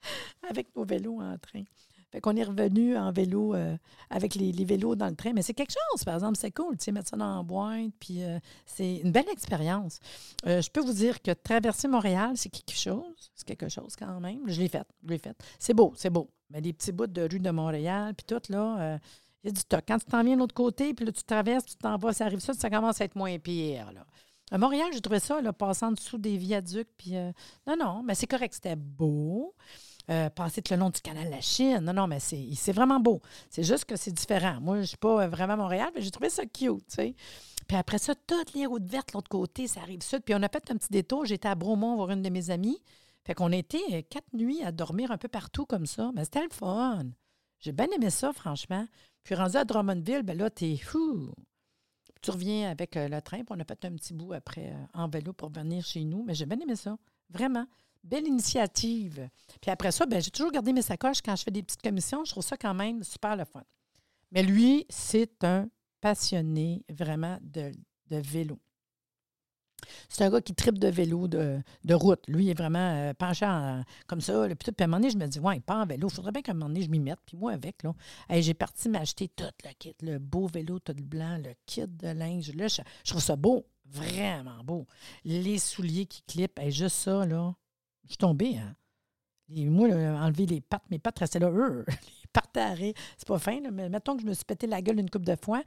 avec 0.51 0.75
nos 0.77 0.85
vélos 0.85 1.21
en 1.21 1.37
train. 1.39 1.65
Fait 2.11 2.23
qu'on 2.23 2.37
est 2.37 2.45
revenu 2.45 2.97
en 2.97 3.13
vélo 3.13 3.55
euh, 3.55 3.77
avec 4.09 4.35
les, 4.35 4.53
vélos 4.65 4.95
dans 4.95 5.09
le 5.09 5.15
train. 5.15 5.33
Mais 5.35 5.43
c'est 5.43 5.53
quelque 5.53 5.75
chose, 5.75 6.05
par 6.05 6.15
exemple, 6.15 6.39
c'est 6.39 6.51
cool, 6.53 6.79
tu 6.79 6.85
sais, 6.85 6.93
mettre 6.93 7.11
ça 7.11 7.19
dans 7.19 7.37
la 7.37 7.43
boîte. 7.43 7.93
Puis 8.01 8.23
euh, 8.23 8.39
c'est 8.65 8.97
une 8.97 9.13
belle 9.13 9.29
expérience. 9.31 10.01
je 10.47 10.71
peux 10.71 10.81
vous 10.81 10.95
dire 10.95 11.21
que 11.21 11.33
traverser 11.33 11.87
Montréal, 11.87 12.33
c'est 12.37 12.49
quelque 12.49 12.79
chose. 12.79 13.31
C'est 13.35 13.47
quelque 13.47 13.69
chose 13.69 13.95
quand 13.95 14.21
même. 14.21 14.41
Je 14.47 14.59
l'ai 14.59 14.69
fait. 14.69 14.87
Je 15.05 15.11
l'ai 15.11 15.19
fait. 15.19 15.37
C'est 15.59 15.75
beau, 15.75 15.93
c'est 15.97 16.11
beau. 16.11 16.31
Mais 16.49 16.63
les 16.63 16.73
petits 16.73 16.93
bouts 16.93 17.07
de 17.07 17.29
rue 17.31 17.41
de 17.41 17.51
Montréal, 17.51 18.15
puis 18.15 18.25
tout, 18.25 18.41
là, 18.51 18.99
il 19.45 19.49
y 19.49 19.51
a 19.51 19.53
du 19.53 19.61
stock. 19.61 19.85
Quand 19.87 19.99
tu 19.99 20.07
t'en 20.07 20.25
viens 20.25 20.35
de 20.35 20.41
l'autre 20.41 20.55
côté, 20.55 20.95
puis 20.95 21.05
là, 21.05 21.13
tu 21.13 21.23
traverses, 21.23 21.67
tu 21.67 21.77
t'en 21.77 21.97
vas, 21.97 22.13
ça 22.13 22.25
arrive 22.25 22.41
ça, 22.41 22.55
ça 22.55 22.71
commence 22.71 23.01
à 23.01 23.05
être 23.05 23.17
moins 23.17 23.39
pire, 23.39 23.93
là. 23.93 24.05
À 24.51 24.59
Montréal, 24.59 24.89
j'ai 24.93 25.01
trouvé 25.01 25.21
ça, 25.21 25.41
là, 25.41 25.53
passant 25.53 25.93
dessous 25.93 26.19
des 26.19 26.37
viaducs. 26.37 26.89
Puis, 26.97 27.17
euh, 27.17 27.33
non, 27.67 27.77
non, 27.77 28.03
mais 28.03 28.15
c'est 28.15 28.27
correct, 28.27 28.55
c'était 28.55 28.77
beau. 28.77 29.55
Euh, 30.11 30.31
passer 30.31 30.63
tout 30.63 30.73
le 30.73 30.81
long 30.81 30.89
du 30.89 31.03
canal 31.03 31.27
de 31.27 31.31
la 31.31 31.43
Chine. 31.43 31.81
Non, 31.81 31.93
non, 31.93 32.07
mais 32.07 32.19
c'est 32.19 32.73
vraiment 32.73 32.99
beau. 32.99 33.21
C'est 33.51 33.63
juste 33.63 33.85
que 33.85 33.95
c'est 33.95 34.13
différent. 34.13 34.59
Moi, 34.61 34.77
je 34.77 34.81
ne 34.81 34.87
suis 34.87 34.97
pas 34.97 35.27
vraiment 35.27 35.53
à 35.53 35.57
Montréal, 35.57 35.91
mais 35.95 36.01
j'ai 36.01 36.11
trouvé 36.11 36.31
ça 36.31 36.45
cute, 36.47 36.87
tu 36.89 36.95
sais. 36.95 37.15
Puis 37.67 37.77
après 37.77 37.99
ça, 37.99 38.15
toutes 38.15 38.55
les 38.55 38.65
routes 38.65 38.87
vertes, 38.87 39.13
l'autre 39.13 39.29
côté, 39.29 39.67
ça 39.67 39.83
arrive 39.83 40.01
sud. 40.03 40.23
Puis 40.25 40.35
on 40.35 40.43
a 40.43 40.49
fait 40.49 40.71
un 40.71 40.77
petit 40.77 40.91
détour. 40.91 41.27
J'étais 41.27 41.49
à 41.49 41.55
Bromont 41.55 41.97
voir 41.97 42.11
une 42.11 42.23
de 42.23 42.31
mes 42.31 42.49
amies. 42.49 42.81
Fait 43.27 43.35
qu'on 43.35 43.53
était 43.53 43.83
euh, 43.93 44.03
quatre 44.09 44.33
nuits 44.33 44.63
à 44.63 44.73
dormir 44.73 45.11
un 45.11 45.19
peu 45.19 45.29
partout 45.29 45.67
comme 45.67 45.85
ça. 45.85 46.11
Mais 46.15 46.25
c'était 46.25 46.43
le 46.43 46.51
fun. 46.51 47.05
J'ai 47.61 47.73
bien 47.73 47.89
aimé 47.95 48.09
ça, 48.09 48.33
franchement. 48.33 48.87
Puis 49.23 49.35
rendu 49.35 49.59
à 49.59 49.67
Drummondville, 49.67 50.23
ben 50.23 50.39
là, 50.39 50.49
t'es 50.49 50.79
fou. 50.79 51.35
Tu 52.21 52.31
reviens 52.31 52.71
avec 52.71 52.97
euh, 52.97 53.09
le 53.09 53.21
train, 53.23 53.39
puis 53.39 53.47
on 53.51 53.61
a 53.61 53.65
fait 53.65 53.85
un 53.85 53.93
petit 53.93 54.15
bout 54.15 54.33
après 54.33 54.73
euh, 54.73 54.85
en 54.95 55.09
vélo 55.09 55.33
pour 55.33 55.51
venir 55.51 55.85
chez 55.85 56.05
nous. 56.05 56.25
Mais 56.25 56.35
j'ai 56.35 56.47
bien 56.47 56.59
aimé 56.59 56.77
ça. 56.77 56.97
Vraiment. 57.31 57.67
Belle 58.03 58.27
initiative. 58.27 59.29
Puis 59.61 59.71
après 59.71 59.93
ça, 59.93 60.07
ben, 60.07 60.21
j'ai 60.21 60.31
toujours 60.31 60.53
gardé 60.53 60.73
mes 60.73 60.83
sacoches 60.83 61.21
quand 61.23 61.37
je 61.37 61.43
fais 61.43 61.51
des 61.51 61.63
petites 61.63 61.83
commissions. 61.83 62.25
Je 62.25 62.31
trouve 62.31 62.45
ça 62.45 62.57
quand 62.57 62.75
même 62.75 63.03
super 63.03 63.37
le 63.37 63.45
fun. 63.45 63.63
Mais 64.31 64.43
lui, 64.43 64.87
c'est 64.89 65.45
un 65.45 65.69
passionné 66.01 66.85
vraiment 66.89 67.39
de, 67.43 67.73
de 68.09 68.17
vélo. 68.17 68.59
C'est 70.09 70.25
un 70.25 70.31
gars 70.31 70.41
qui 70.41 70.55
tripe 70.55 70.79
de 70.79 70.89
vélo 70.89 71.29
de, 71.29 71.63
route. 71.91 72.21
Lui, 72.29 72.47
il 72.47 72.51
est 72.51 72.59
vraiment 72.59 72.79
euh, 72.79 73.15
penché 73.15 73.47
comme 74.07 74.21
ça. 74.21 74.47
puis, 74.49 74.57
tout. 74.57 74.75
à 74.79 74.85
un 74.85 74.87
moment 74.87 74.99
donné, 74.99 75.11
je 75.11 75.19
me 75.19 75.27
dis, 75.27 75.39
ouais, 75.39 75.57
il 75.57 75.63
part 75.63 75.79
en 75.79 75.87
vélo. 75.87 76.09
Il 76.09 76.15
faudrait 76.15 76.33
bien 76.33 76.43
qu'à 76.43 76.53
un 76.53 76.55
moment 76.55 76.69
donné, 76.69 76.83
je 76.83 76.91
m'y 76.91 77.01
mette. 77.01 77.21
Puis 77.27 77.37
moi, 77.37 77.53
avec, 77.53 77.83
là, 77.83 77.95
j'ai 78.31 78.55
parti 78.55 78.89
m'acheter 78.89 79.29
tout 79.29 79.45
le 79.65 79.71
kit. 79.79 79.95
Le 80.03 80.19
beau 80.19 80.47
vélo, 80.47 80.79
tout 80.79 80.95
le 80.97 81.03
blanc, 81.03 81.39
le 81.39 81.53
kit 81.67 81.87
de 81.87 82.09
linge. 82.09 82.53
Là, 82.55 82.69
je, 82.69 82.83
trouve 83.11 83.23
ça 83.23 83.37
beau. 83.37 83.67
Vraiment 83.87 84.63
beau. 84.65 84.87
Les 85.25 85.59
souliers 85.59 86.07
qui 86.07 86.23
clippent. 86.23 86.59
et 86.61 86.71
juste 86.71 86.97
ça, 86.97 87.25
là. 87.25 87.55
Je 88.05 88.13
suis 88.13 88.19
tombée, 88.19 88.57
hein. 88.57 88.75
moi, 89.51 89.89
enlever 89.89 90.47
les 90.47 90.63
pattes, 90.63 90.85
mes 90.91 90.99
pattes 90.99 91.19
restaient 91.19 91.39
là, 91.39 91.51
les 91.87 92.27
pattes 92.33 92.59
C'est 93.19 93.29
pas 93.29 93.39
fin, 93.39 93.61
là, 93.61 93.71
mais 93.71 93.91
mettons 93.91 94.17
que 94.17 94.23
je 94.23 94.27
me 94.27 94.33
suis 94.33 94.47
pété 94.47 94.67
la 94.67 94.81
gueule 94.81 94.99
une 94.99 95.11
coupe 95.11 95.27
de 95.27 95.37
fois. 95.43 95.63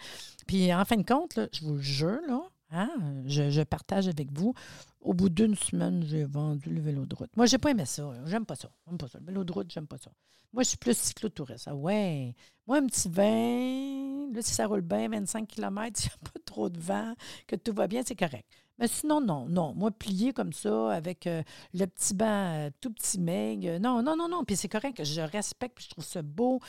Puis 0.47 0.73
en 0.73 0.83
fin 0.85 0.97
de 0.97 1.05
compte, 1.05 1.35
là, 1.35 1.47
je 1.53 1.63
vous 1.63 1.77
jure, 1.77 2.19
là, 2.27 2.41
Hein? 2.71 2.89
Je, 3.25 3.63
partage 3.63 4.07
avec 4.07 4.31
vous. 4.31 4.53
Au 5.01 5.13
bout 5.13 5.29
d'une 5.29 5.55
semaine, 5.55 6.03
j'ai 6.05 6.23
vendu 6.23 6.69
le 6.69 6.81
vélo 6.81 7.05
de 7.05 7.15
route. 7.15 7.35
Moi, 7.35 7.45
j'ai 7.45 7.57
pas 7.57 7.71
aimé 7.71 7.85
ça. 7.85 8.09
J'aime 8.25 8.45
pas 8.45 8.55
ça. 8.55 8.69
J'aime 8.87 8.97
pas 8.97 9.07
ça. 9.07 9.19
Le 9.19 9.25
vélo 9.25 9.43
de 9.43 9.51
route, 9.51 9.69
j'aime 9.69 9.87
pas 9.87 9.97
ça. 9.97 10.11
Moi, 10.53 10.63
je 10.63 10.69
suis 10.69 10.77
plus 10.77 10.97
cyclotouriste. 10.97 11.67
Ah 11.67 11.75
ouais. 11.75 12.35
Moi, 12.67 12.77
un 12.77 12.85
petit 12.87 13.09
20, 13.09 14.33
là, 14.33 14.41
si 14.41 14.53
ça 14.53 14.67
roule 14.67 14.81
bien, 14.81 15.09
25 15.09 15.47
km, 15.47 15.97
s'il 15.99 16.09
n'y 16.09 16.15
a 16.15 16.31
pas 16.31 16.39
trop 16.45 16.69
de 16.69 16.79
vent, 16.79 17.13
que 17.47 17.55
tout 17.55 17.73
va 17.73 17.87
bien, 17.87 18.01
c'est 18.05 18.15
correct. 18.15 18.45
Mais 18.77 18.87
sinon, 18.87 19.21
non, 19.21 19.47
non. 19.47 19.73
Moi, 19.75 19.91
plié 19.91 20.33
comme 20.33 20.53
ça, 20.53 20.91
avec 20.91 21.27
euh, 21.27 21.43
le 21.73 21.85
petit 21.85 22.13
banc 22.13 22.25
euh, 22.25 22.69
tout 22.81 22.91
petit 22.91 23.19
meg, 23.19 23.67
euh, 23.67 23.79
non, 23.79 24.01
non, 24.01 24.15
non, 24.15 24.27
non. 24.27 24.43
Puis 24.43 24.55
c'est 24.55 24.69
correct, 24.69 25.03
je 25.03 25.21
respecte, 25.21 25.75
puis 25.75 25.85
je 25.85 25.89
trouve 25.91 26.05
ça 26.05 26.21
beau. 26.21 26.59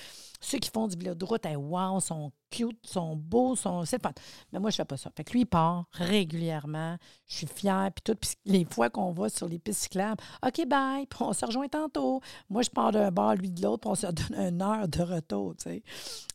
Ceux 0.41 0.59
qui 0.59 0.71
font 0.71 0.89
du 0.89 0.97
vélo 0.97 1.15
de 1.15 1.25
route, 1.25 1.47
wow, 1.57 2.01
sont 2.01 2.33
cute, 2.53 2.87
sont 2.87 3.17
beaux, 3.17 3.57
sont. 3.57 3.85
C'est 3.85 3.99
pas. 3.99 4.13
Mais 4.53 4.61
moi, 4.61 4.71
je 4.71 4.77
fais 4.77 4.85
pas 4.85 4.97
ça. 4.97 5.11
Fait 5.17 5.25
que 5.25 5.33
lui, 5.33 5.41
il 5.41 5.47
part 5.47 5.87
régulièrement. 5.93 6.97
Je 7.27 7.37
suis 7.37 7.47
fière, 7.47 7.91
puis 7.95 8.03
tout. 8.05 8.15
Puis 8.15 8.31
les 8.45 8.65
fois 8.65 8.91
qu'on 8.91 9.13
va 9.13 9.29
sur 9.29 9.49
les 9.49 9.59
pistes 9.59 9.81
cyclables, 9.81 10.23
OK, 10.47 10.67
bye, 10.69 11.07
puis 11.07 11.19
on 11.23 11.33
se 11.33 11.45
rejoint 11.45 11.69
tantôt. 11.69 12.21
Moi, 12.51 12.63
je 12.63 12.71
pars 12.71 12.93
d'un 12.93 13.11
bar, 13.11 13.35
lui 13.35 13.51
de 13.51 13.63
l'autre, 13.63 13.81
puis 13.81 13.91
on 13.91 13.95
se 13.95 14.07
donne 14.07 14.39
une 14.39 14.63
heure 14.63 14.87
de 14.87 15.03
retour, 15.03 15.57
tu 15.57 15.65
sais. 15.65 15.83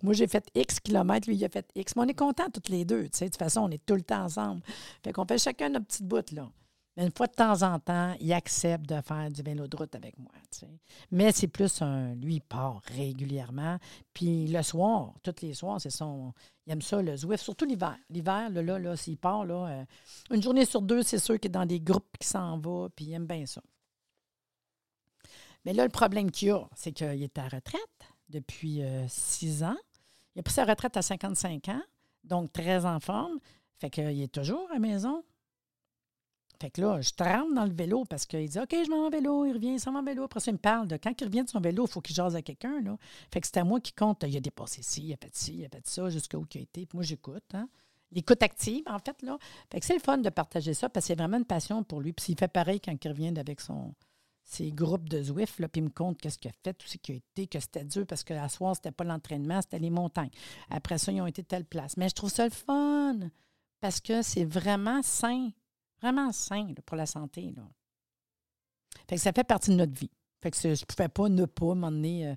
Moi, 0.01 0.13
j'ai 0.13 0.27
fait 0.27 0.45
X 0.55 0.79
kilomètres, 0.79 1.29
lui, 1.29 1.37
il 1.37 1.45
a 1.45 1.49
fait 1.49 1.69
X. 1.75 1.95
Mais 1.95 2.03
on 2.03 2.07
est 2.07 2.13
contents 2.13 2.49
toutes 2.51 2.69
les 2.69 2.83
deux, 2.83 3.03
tu 3.03 3.19
sais. 3.19 3.25
De 3.25 3.29
toute 3.29 3.39
façon, 3.39 3.61
on 3.61 3.69
est 3.69 3.85
tout 3.85 3.95
le 3.95 4.01
temps 4.01 4.23
ensemble. 4.23 4.61
Fait 5.03 5.13
qu'on 5.13 5.25
fait 5.25 5.37
chacun 5.37 5.69
notre 5.69 5.85
petite 5.85 6.07
bout, 6.07 6.31
là. 6.31 6.49
Mais 6.97 7.03
une 7.03 7.11
fois 7.15 7.27
de 7.27 7.33
temps 7.33 7.61
en 7.61 7.79
temps, 7.79 8.15
il 8.19 8.33
accepte 8.33 8.89
de 8.89 8.99
faire 9.01 9.29
du 9.29 9.43
vélo 9.43 9.67
de 9.67 9.77
route 9.77 9.93
avec 9.93 10.17
moi. 10.17 10.31
Mais 11.11 11.31
c'est 11.31 11.47
plus 11.47 11.83
un. 11.83 12.15
Lui, 12.15 12.35
il 12.35 12.41
part 12.41 12.81
régulièrement. 12.95 13.77
Puis 14.15 14.47
le 14.47 14.63
soir, 14.63 15.13
tous 15.21 15.35
les 15.43 15.53
soirs, 15.53 15.79
c'est 15.79 15.91
son. 15.91 16.33
Il 16.65 16.73
aime 16.73 16.81
ça, 16.81 16.99
le 16.99 17.15
Zwift, 17.15 17.43
surtout 17.43 17.65
l'hiver. 17.65 17.95
L'hiver, 18.09 18.49
là, 18.49 18.79
là, 18.79 18.95
s'il 18.95 19.15
part, 19.15 19.45
là, 19.45 19.67
euh, 19.67 19.85
une 20.31 20.41
journée 20.41 20.65
sur 20.65 20.81
deux, 20.81 21.03
c'est 21.03 21.19
sûr 21.19 21.39
qu'il 21.39 21.49
est 21.49 21.53
dans 21.53 21.67
des 21.67 21.79
groupes 21.79 22.17
qui 22.19 22.27
s'en 22.27 22.57
va, 22.57 22.87
puis 22.95 23.05
il 23.05 23.13
aime 23.13 23.27
bien 23.27 23.45
ça. 23.45 23.61
Mais 25.65 25.73
là, 25.73 25.83
le 25.83 25.91
problème 25.91 26.31
qu'il 26.31 26.49
a, 26.49 26.67
c'est 26.75 26.93
qu'il 26.93 27.21
est 27.21 27.37
à 27.37 27.43
retraite 27.43 28.09
depuis 28.29 28.81
euh, 28.81 29.07
six 29.07 29.63
ans. 29.63 29.77
Il 30.35 30.39
a 30.39 30.43
pris 30.43 30.53
sa 30.53 30.65
retraite 30.65 30.97
à 30.97 31.03
55 31.03 31.69
ans, 31.69 31.81
donc 32.23 32.51
très 32.51 32.85
en 32.85 32.99
forme. 32.99 33.37
Fait 33.79 33.91
qu'il 33.91 34.19
est 34.19 34.33
toujours 34.33 34.67
à 34.73 34.79
maison. 34.79 35.23
Fait 36.59 36.71
que 36.71 36.81
là, 36.81 37.01
je 37.01 37.11
tremble 37.11 37.53
dans 37.53 37.65
le 37.65 37.73
vélo 37.73 38.03
parce 38.05 38.25
qu'il 38.25 38.47
dit 38.47 38.59
OK, 38.59 38.71
je 38.71 38.89
m'en 38.89 39.09
vais 39.09 39.17
vélo, 39.17 39.45
il 39.45 39.53
revient, 39.53 39.73
il 39.73 39.79
s'en 39.79 39.91
va 39.91 39.99
en 39.99 40.03
vélo. 40.03 40.23
Après 40.23 40.39
ça, 40.39 40.51
il 40.51 40.55
me 40.55 40.59
parle 40.59 40.87
de 40.87 40.97
quand 40.97 41.13
il 41.19 41.23
revient 41.23 41.43
de 41.43 41.49
son 41.49 41.59
vélo, 41.59 41.85
il 41.85 41.91
faut 41.91 42.01
qu'il 42.01 42.15
jase 42.15 42.35
à 42.35 42.41
quelqu'un. 42.41 42.81
Fait 43.31 43.41
que 43.41 43.47
c'est 43.47 43.57
à 43.57 43.63
moi 43.63 43.79
qui 43.79 43.93
compte. 43.93 44.23
Il 44.27 44.35
a 44.35 44.39
dépassé 44.39 44.81
ci, 44.81 45.07
il 45.07 45.13
a 45.13 45.17
fait 45.17 45.35
ci, 45.35 45.57
il 45.57 45.65
a 45.65 45.69
fait 45.69 45.85
ça, 45.87 46.09
jusqu'à 46.09 46.37
où 46.37 46.45
il 46.53 46.57
a 46.59 46.61
été. 46.61 46.85
Puis 46.85 46.95
moi, 46.95 47.03
j'écoute. 47.03 47.43
Hein. 47.53 47.69
L'écoute 48.11 48.41
active, 48.41 48.83
en 48.87 48.99
fait. 48.99 49.21
Là. 49.21 49.37
Fait 49.71 49.79
que 49.79 49.85
c'est 49.85 49.95
le 49.95 49.99
fun 49.99 50.17
de 50.17 50.29
partager 50.29 50.73
ça 50.73 50.89
parce 50.89 51.05
qu'il 51.05 51.15
y 51.15 51.19
a 51.19 51.23
vraiment 51.23 51.37
une 51.37 51.45
passion 51.45 51.83
pour 51.83 52.01
lui. 52.01 52.13
Puis 52.13 52.25
il 52.29 52.37
fait 52.37 52.47
pareil 52.47 52.79
quand 52.79 52.93
il 53.03 53.07
revient 53.07 53.33
avec 53.37 53.61
son, 53.61 53.93
ses 54.47 54.71
groupes 54.71 55.09
de 55.09 55.21
Zwift, 55.21 55.55
puis 55.67 55.81
il 55.81 55.83
me 55.83 55.89
compte 55.89 56.19
qu'est-ce 56.21 56.39
qu'il 56.39 56.49
a 56.49 56.53
fait, 56.63 56.73
tout 56.73 56.87
ce 56.87 56.97
qui 56.97 57.11
a 57.11 57.15
été, 57.15 57.47
que 57.47 57.59
c'était 57.59 57.83
dur 57.83 58.05
parce 58.07 58.23
que 58.23 58.33
la 58.33 58.47
soir, 58.47 58.75
c'était 58.75 58.91
pas 58.91 59.03
l'entraînement, 59.03 59.61
c'était 59.61 59.79
les 59.79 59.89
montagnes. 59.89 60.31
Après 60.69 60.97
ça, 60.97 61.11
ils 61.11 61.21
ont 61.21 61.27
été 61.27 61.43
telle 61.43 61.65
place. 61.65 61.97
Mais 61.97 62.07
je 62.07 62.15
trouve 62.15 62.31
ça 62.31 62.45
le 62.45 62.51
fun 62.51 63.17
parce 63.81 63.99
que 63.99 64.21
c'est 64.21 64.45
vraiment 64.45 65.01
sain 65.03 65.49
Vraiment 66.01 66.31
sain 66.31 66.73
pour 66.85 66.97
la 66.97 67.05
santé. 67.05 67.53
Là. 67.55 67.63
Fait 69.07 69.15
que 69.15 69.21
ça 69.21 69.31
fait 69.31 69.43
partie 69.43 69.71
de 69.71 69.75
notre 69.75 69.97
vie. 69.97 70.11
Fait 70.41 70.51
que 70.51 70.57
je 70.57 70.67
ne 70.69 70.85
pouvais 70.85 71.09
pas 71.09 71.29
ne 71.29 71.45
pas 71.45 71.73
m'emmener 71.73 72.27
euh, 72.27 72.35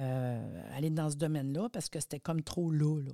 euh, 0.00 0.76
aller 0.76 0.90
dans 0.90 1.10
ce 1.10 1.16
domaine-là 1.16 1.68
parce 1.70 1.88
que 1.88 2.00
c'était 2.00 2.20
comme 2.20 2.42
trop 2.42 2.70
lourd. 2.70 3.00
Là. 3.00 3.12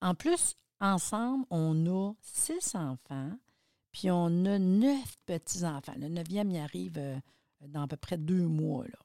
En 0.00 0.14
plus, 0.14 0.54
ensemble, 0.80 1.44
on 1.50 1.86
a 1.86 2.12
six 2.20 2.74
enfants, 2.74 3.32
puis 3.92 4.10
on 4.10 4.44
a 4.44 4.58
neuf 4.58 5.16
petits-enfants. 5.26 5.94
Le 5.98 6.08
neuvième, 6.08 6.50
y 6.50 6.58
arrive 6.58 6.98
euh, 6.98 7.16
dans 7.66 7.82
à 7.82 7.88
peu 7.88 7.96
près 7.96 8.18
deux 8.18 8.46
mois. 8.46 8.84
Là. 8.84 8.98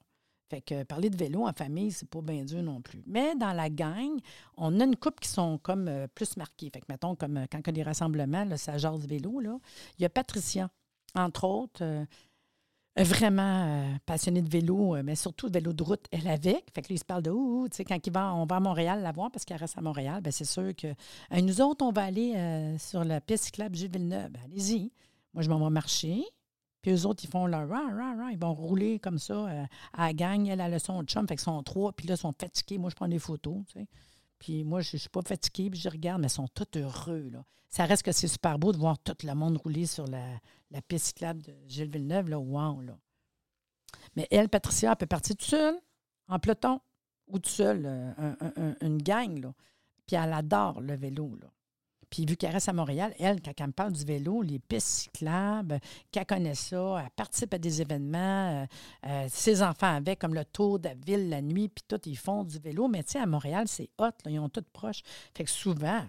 Fait 0.48 0.62
que 0.62 0.82
parler 0.82 1.10
de 1.10 1.16
vélo 1.16 1.46
en 1.46 1.52
famille, 1.52 1.92
c'est 1.92 2.08
pas 2.08 2.22
bien 2.22 2.44
dur 2.44 2.62
non 2.62 2.80
plus. 2.80 3.02
Mais 3.06 3.34
dans 3.34 3.52
la 3.52 3.68
gang, 3.68 4.18
on 4.56 4.80
a 4.80 4.84
une 4.84 4.96
couple 4.96 5.20
qui 5.20 5.28
sont 5.28 5.58
comme 5.58 5.88
euh, 5.88 6.06
plus 6.14 6.36
marquées. 6.36 6.70
Fait 6.72 6.80
que, 6.80 6.86
mettons, 6.88 7.14
comme 7.14 7.36
euh, 7.36 7.46
quand 7.50 7.58
il 7.58 7.66
y 7.66 7.68
a 7.68 7.72
des 7.72 7.82
rassemblements, 7.82 8.44
là, 8.44 8.56
ça 8.56 8.78
jase 8.78 9.06
vélo, 9.06 9.40
là. 9.40 9.58
Il 9.98 10.02
y 10.02 10.06
a 10.06 10.08
Patricia, 10.08 10.70
entre 11.14 11.44
autres, 11.44 11.84
euh, 11.84 12.04
vraiment 12.96 13.96
passionnée 14.06 14.42
de 14.42 14.48
vélo, 14.48 14.96
mais 15.04 15.14
surtout 15.14 15.48
de 15.48 15.52
vélo 15.52 15.72
de 15.72 15.82
route, 15.82 16.06
elle 16.10 16.26
avec. 16.26 16.72
Fait 16.74 16.82
que 16.82 16.88
lui, 16.88 16.96
il 16.96 16.98
se 16.98 17.04
parle 17.04 17.22
de 17.22 17.30
ouh, 17.30 17.68
tu 17.68 17.76
sais, 17.76 17.84
quand 17.84 18.04
il 18.04 18.12
va, 18.12 18.34
on 18.34 18.44
va 18.44 18.56
à 18.56 18.60
Montréal 18.60 19.02
la 19.02 19.12
voir 19.12 19.30
parce 19.30 19.44
qu'elle 19.44 19.58
reste 19.58 19.78
à 19.78 19.82
Montréal, 19.82 20.20
bien, 20.20 20.32
c'est 20.32 20.44
sûr 20.44 20.74
que 20.74 20.88
nous 21.40 21.60
autres, 21.60 21.84
on 21.84 21.92
va 21.92 22.02
aller 22.02 22.76
sur 22.78 23.04
la 23.04 23.20
piste 23.20 23.44
cyclable 23.44 23.76
Gilles 23.76 23.92
Villeneuve. 23.92 24.32
Ben, 24.32 24.40
allez-y. 24.46 24.90
Moi, 25.32 25.44
je 25.44 25.48
m'en 25.48 25.62
vais 25.62 25.70
marcher. 25.70 26.24
Puis 26.88 26.96
eux 26.96 27.06
autres, 27.06 27.22
ils 27.22 27.28
font 27.28 27.46
leur 27.46 27.68
rah, 27.68 27.90
rah, 27.94 28.14
rah. 28.14 28.32
Ils 28.32 28.38
vont 28.38 28.54
rouler 28.54 28.98
comme 28.98 29.18
ça 29.18 29.34
euh, 29.34 29.64
à 29.92 30.06
la 30.06 30.12
gang. 30.14 30.46
Elle 30.46 30.62
a 30.62 30.70
le 30.70 30.78
chum, 30.78 31.04
fait 31.28 31.34
qu'ils 31.34 31.40
sont 31.40 31.62
trois. 31.62 31.92
Puis 31.92 32.08
là, 32.08 32.14
ils 32.14 32.18
sont 32.18 32.32
fatigués. 32.32 32.78
Moi, 32.78 32.88
je 32.88 32.94
prends 32.94 33.08
des 33.08 33.18
photos, 33.18 33.58
tu 33.66 33.80
sais. 33.80 33.86
Puis 34.38 34.64
moi, 34.64 34.80
je 34.80 34.96
ne 34.96 34.98
suis 34.98 35.10
pas 35.10 35.20
fatiguée, 35.20 35.68
puis 35.68 35.78
je 35.78 35.90
regarde, 35.90 36.22
mais 36.22 36.28
ils 36.28 36.30
sont 36.30 36.48
tous 36.48 36.78
heureux, 36.78 37.28
là. 37.30 37.44
Ça 37.68 37.84
reste 37.84 38.04
que 38.04 38.12
c'est 38.12 38.26
super 38.26 38.58
beau 38.58 38.72
de 38.72 38.78
voir 38.78 38.98
tout 39.00 39.12
le 39.22 39.34
monde 39.34 39.58
rouler 39.58 39.84
sur 39.84 40.06
la, 40.06 40.24
la 40.70 40.80
piste 40.80 41.08
cyclable 41.08 41.42
de 41.42 41.52
Gilles 41.66 41.90
Villeneuve, 41.90 42.30
là. 42.30 42.38
Wow, 42.38 42.80
là. 42.80 42.96
Mais 44.16 44.26
elle, 44.30 44.48
Patricia, 44.48 44.92
elle 44.92 44.96
peut 44.96 45.04
partir 45.04 45.36
toute 45.36 45.46
seule, 45.46 45.78
en 46.26 46.38
peloton, 46.38 46.80
ou 47.26 47.38
toute 47.38 47.52
seule, 47.52 47.82
euh, 47.84 48.74
une 48.80 49.02
gang, 49.02 49.38
là. 49.42 49.52
Puis 50.06 50.16
elle 50.16 50.32
adore 50.32 50.80
le 50.80 50.96
vélo, 50.96 51.36
là. 51.38 51.48
Puis 52.10 52.24
vu 52.24 52.36
qu'elle 52.36 52.52
reste 52.52 52.68
à 52.68 52.72
Montréal, 52.72 53.14
elle, 53.18 53.42
quand 53.42 53.52
elle 53.58 53.66
me 53.66 53.72
parle 53.72 53.92
du 53.92 54.04
vélo, 54.04 54.40
les 54.42 54.58
pistes 54.58 54.86
cyclables, 54.86 55.78
qu'elle 56.10 56.26
connaît 56.26 56.54
ça, 56.54 57.02
elle 57.04 57.10
participe 57.10 57.52
à 57.52 57.58
des 57.58 57.82
événements, 57.82 58.62
euh, 58.62 58.66
euh, 59.06 59.26
ses 59.28 59.62
enfants 59.62 59.94
avec, 59.94 60.18
comme 60.18 60.34
le 60.34 60.44
tour 60.44 60.78
de 60.78 60.88
la 60.88 60.94
ville 60.94 61.28
la 61.28 61.42
nuit, 61.42 61.68
puis 61.68 61.84
tout, 61.86 62.00
ils 62.06 62.16
font 62.16 62.44
du 62.44 62.58
vélo. 62.58 62.88
Mais 62.88 63.02
tu 63.02 63.12
sais, 63.12 63.18
à 63.18 63.26
Montréal, 63.26 63.68
c'est 63.68 63.90
hot, 63.98 64.10
ils 64.26 64.38
ont 64.38 64.48
tout 64.48 64.64
proche. 64.72 65.02
Fait 65.34 65.44
que 65.44 65.50
souvent, 65.50 66.02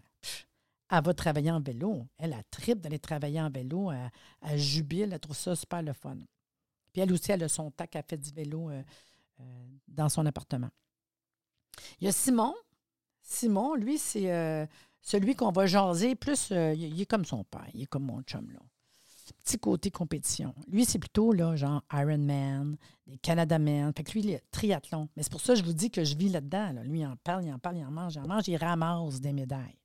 elle 0.92 1.04
va 1.04 1.14
travailler 1.14 1.52
en 1.52 1.60
vélo. 1.60 2.08
Elle 2.18 2.34
a 2.34 2.44
trip 2.50 2.80
d'aller 2.80 3.00
travailler 3.00 3.42
en 3.42 3.50
vélo, 3.50 3.92
elle, 3.92 4.58
jubile, 4.58 5.12
elle 5.12 5.20
trouve 5.20 5.36
ça 5.36 5.56
super 5.56 5.82
le 5.82 5.94
fun. 5.94 6.18
Puis 6.94 7.02
elle 7.02 7.12
aussi, 7.12 7.32
elle 7.32 7.44
a 7.44 7.50
son 7.50 7.72
tac, 7.72 7.96
elle 7.96 8.04
fait 8.08 8.18
du 8.18 8.32
vélo 8.32 8.70
euh, 8.70 8.84
dans 9.88 10.10
son 10.10 10.26
appartement. 10.26 10.70
Il 12.00 12.06
y 12.06 12.08
a 12.08 12.12
Simon. 12.12 12.56
Simon, 13.22 13.76
lui, 13.76 14.00
c'est 14.00 14.68
celui 15.02 15.36
qu'on 15.36 15.52
va 15.52 15.66
jaser, 15.66 16.16
plus, 16.16 16.50
euh, 16.52 16.74
il 16.74 17.00
est 17.02 17.06
comme 17.06 17.26
son 17.26 17.44
père, 17.44 17.68
il 17.74 17.84
est 17.84 17.88
comme 17.88 18.06
mon 18.06 18.22
chum, 18.22 18.50
là. 18.52 18.60
Petit 19.44 19.60
côté 19.60 19.92
compétition. 19.92 20.56
Lui, 20.68 20.86
c'est 20.86 20.98
plutôt, 20.98 21.32
là, 21.32 21.56
genre 21.56 21.84
Ironman, 21.94 22.76
des 23.06 23.18
Canada 23.20 23.60
Men. 23.60 23.94
Fait 23.96 24.04
que 24.04 24.12
lui, 24.14 24.22
il 24.22 24.30
est 24.32 24.44
triathlon. 24.50 25.08
Mais 25.16 25.22
c'est 25.22 25.32
pour 25.32 25.42
ça 25.42 25.54
que 25.54 25.60
je 25.60 25.64
vous 25.64 25.74
dis 25.74 25.92
que 25.92 26.04
je 26.04 26.16
vis 26.16 26.30
là-dedans. 26.30 26.74
Lui, 26.84 27.02
il 27.02 27.06
en 27.06 27.16
parle, 27.16 27.46
il 27.46 27.54
en 27.54 27.60
parle, 27.60 27.78
il 27.78 27.86
en 27.86 27.92
mange, 27.92 28.16
il 28.16 28.22
en 28.22 28.28
mange, 28.28 28.48
il 28.48 28.58
ramasse 28.58 29.22
des 29.22 29.32
médailles. 29.32 29.78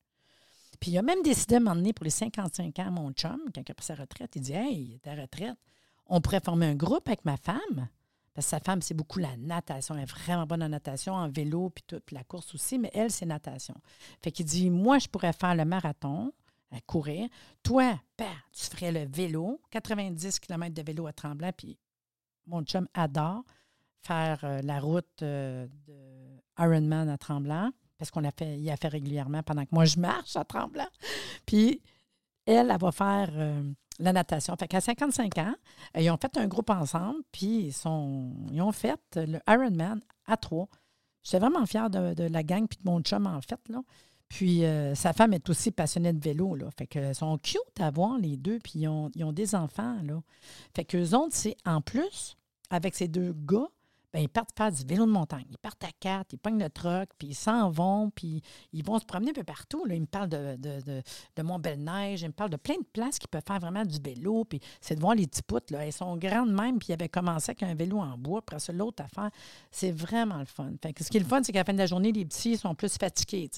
Puis 0.80 0.92
il 0.92 0.98
a 0.98 1.02
même 1.02 1.22
décidé 1.22 1.56
à 1.56 1.60
m'emmener 1.60 1.92
pour 1.92 2.04
les 2.04 2.10
55 2.10 2.78
ans, 2.78 2.90
mon 2.90 3.12
chum, 3.12 3.38
quand 3.54 3.60
il 3.66 3.70
a 3.70 3.74
pris 3.74 3.86
sa 3.86 3.94
retraite. 3.94 4.32
Il 4.34 4.42
dit 4.42 4.52
Hey, 4.52 4.98
ta 5.02 5.14
retraite, 5.14 5.56
on 6.06 6.20
pourrait 6.20 6.40
former 6.40 6.66
un 6.66 6.74
groupe 6.74 7.06
avec 7.06 7.24
ma 7.24 7.36
femme. 7.36 7.88
Parce 8.34 8.46
que 8.46 8.50
sa 8.50 8.60
femme, 8.60 8.82
c'est 8.82 8.94
beaucoup 8.94 9.20
la 9.20 9.36
natation. 9.36 9.94
Elle 9.94 10.02
est 10.02 10.10
vraiment 10.10 10.44
bonne 10.44 10.62
en 10.62 10.68
natation, 10.68 11.14
en 11.14 11.28
vélo, 11.28 11.70
puis, 11.70 11.84
tout, 11.86 12.00
puis 12.04 12.16
la 12.16 12.24
course 12.24 12.54
aussi, 12.54 12.78
mais 12.78 12.90
elle, 12.92 13.10
c'est 13.10 13.26
natation. 13.26 13.74
Fait 14.22 14.32
qu'il 14.32 14.44
dit 14.44 14.70
Moi, 14.70 14.98
je 14.98 15.08
pourrais 15.08 15.32
faire 15.32 15.54
le 15.54 15.64
marathon, 15.64 16.32
à 16.74 16.80
courir. 16.80 17.28
Toi, 17.62 18.00
père, 18.16 18.48
tu 18.52 18.64
ferais 18.64 18.92
le 18.92 19.06
vélo, 19.06 19.60
90 19.70 20.40
km 20.40 20.74
de 20.74 20.82
vélo 20.82 21.06
à 21.06 21.12
Tremblant, 21.12 21.52
puis 21.56 21.78
mon 22.46 22.62
chum 22.62 22.88
adore 22.94 23.44
faire 24.02 24.40
euh, 24.44 24.60
la 24.62 24.80
route 24.80 25.22
euh, 25.22 25.66
de 25.86 25.94
Ironman 26.58 27.08
à 27.08 27.16
Tremblant, 27.16 27.70
parce 27.96 28.10
qu'on 28.10 28.24
a 28.24 28.30
fait, 28.32 28.58
il 28.58 28.68
a 28.70 28.76
fait 28.76 28.88
régulièrement 28.88 29.42
pendant 29.42 29.64
que 29.64 29.70
moi, 29.72 29.84
je 29.84 29.98
marche 29.98 30.36
à 30.36 30.44
Tremblant. 30.44 30.88
Puis 31.46 31.80
elle, 32.46 32.70
elle 32.70 32.78
va 32.78 32.92
faire. 32.92 33.30
Euh, 33.34 33.62
la 33.98 34.12
natation. 34.12 34.56
Fait 34.58 34.68
qu'à 34.68 34.80
55 34.80 35.38
ans, 35.38 35.54
euh, 35.96 36.00
ils 36.00 36.10
ont 36.10 36.16
fait 36.16 36.36
un 36.36 36.46
groupe 36.46 36.70
ensemble, 36.70 37.20
puis 37.32 37.66
ils, 37.66 37.72
sont, 37.72 38.32
ils 38.50 38.60
ont 38.62 38.72
fait 38.72 39.00
le 39.16 39.38
Ironman 39.48 40.00
à 40.26 40.36
trois. 40.36 40.68
J'étais 41.22 41.38
vraiment 41.38 41.64
fière 41.64 41.90
de, 41.90 42.28
la 42.28 42.42
gang 42.42 42.66
puis 42.66 42.78
de 42.82 42.90
mon 42.90 43.00
chum, 43.00 43.26
en 43.26 43.40
fait. 43.40 43.60
Puis 44.28 44.64
euh, 44.64 44.94
sa 44.94 45.12
femme 45.12 45.32
est 45.32 45.48
aussi 45.48 45.70
passionnée 45.70 46.12
de 46.12 46.22
vélo. 46.22 46.54
Là. 46.54 46.66
Fait 46.76 46.86
que 46.86 47.12
sont 47.12 47.38
cute 47.38 47.80
à 47.80 47.90
voir 47.90 48.18
les 48.18 48.36
deux, 48.36 48.58
puis 48.58 48.80
ils 48.80 48.88
ont, 48.88 49.10
ils 49.14 49.24
ont 49.24 49.32
des 49.32 49.54
enfants. 49.54 49.96
Là. 50.02 50.20
Fait 50.74 50.84
qu'eux 50.84 51.14
autres, 51.14 51.34
c'est 51.34 51.56
en 51.64 51.80
plus, 51.80 52.36
avec 52.70 52.94
ces 52.94 53.08
deux 53.08 53.32
gars, 53.32 53.68
ben, 54.14 54.20
ils 54.20 54.28
partent 54.28 54.56
faire 54.56 54.70
du 54.70 54.84
vélo 54.84 55.06
de 55.06 55.10
montagne. 55.10 55.44
Ils 55.50 55.58
partent 55.58 55.82
à 55.82 55.90
quatre, 55.98 56.32
ils 56.32 56.38
pognent 56.38 56.62
le 56.62 56.70
truck, 56.70 57.08
puis 57.18 57.28
ils 57.30 57.34
s'en 57.34 57.68
vont, 57.68 58.10
puis 58.10 58.42
ils 58.72 58.84
vont 58.84 59.00
se 59.00 59.04
promener 59.04 59.30
un 59.30 59.34
peu 59.34 59.42
partout. 59.42 59.84
Là. 59.86 59.96
Ils 59.96 60.02
me 60.02 60.06
parlent 60.06 60.28
de, 60.28 60.54
de, 60.54 60.80
de, 60.82 61.02
de 61.34 61.42
Mont-Belle-Neige, 61.42 62.22
ils 62.22 62.28
me 62.28 62.32
parlent 62.32 62.50
de 62.50 62.56
plein 62.56 62.76
de 62.76 62.86
places 62.92 63.18
qui 63.18 63.26
peuvent 63.26 63.42
faire 63.44 63.58
vraiment 63.58 63.84
du 63.84 63.98
vélo, 63.98 64.44
puis 64.44 64.60
c'est 64.80 64.94
de 64.94 65.00
voir 65.00 65.16
les 65.16 65.26
petits 65.26 65.42
poutres. 65.42 65.72
Là. 65.72 65.84
Elles 65.84 65.92
sont 65.92 66.16
grandes 66.16 66.52
même, 66.52 66.78
puis 66.78 66.90
ils 66.90 66.92
avaient 66.92 67.08
commencé 67.08 67.50
avec 67.50 67.64
un 67.64 67.74
vélo 67.74 67.98
en 67.98 68.16
bois, 68.16 68.38
après 68.38 68.60
ça, 68.60 68.72
l'autre 68.72 69.02
affaire. 69.02 69.30
C'est 69.72 69.90
vraiment 69.90 70.38
le 70.38 70.44
fun. 70.44 70.70
Que 70.80 71.02
ce 71.02 71.10
qui 71.10 71.16
est 71.16 71.20
le 71.20 71.26
fun, 71.26 71.42
c'est 71.42 71.50
qu'à 71.50 71.58
la 71.58 71.64
fin 71.64 71.72
de 71.72 71.78
la 71.78 71.86
journée, 71.86 72.12
les 72.12 72.24
petits 72.24 72.56
sont 72.56 72.76
plus 72.76 72.96
fatigués. 72.96 73.50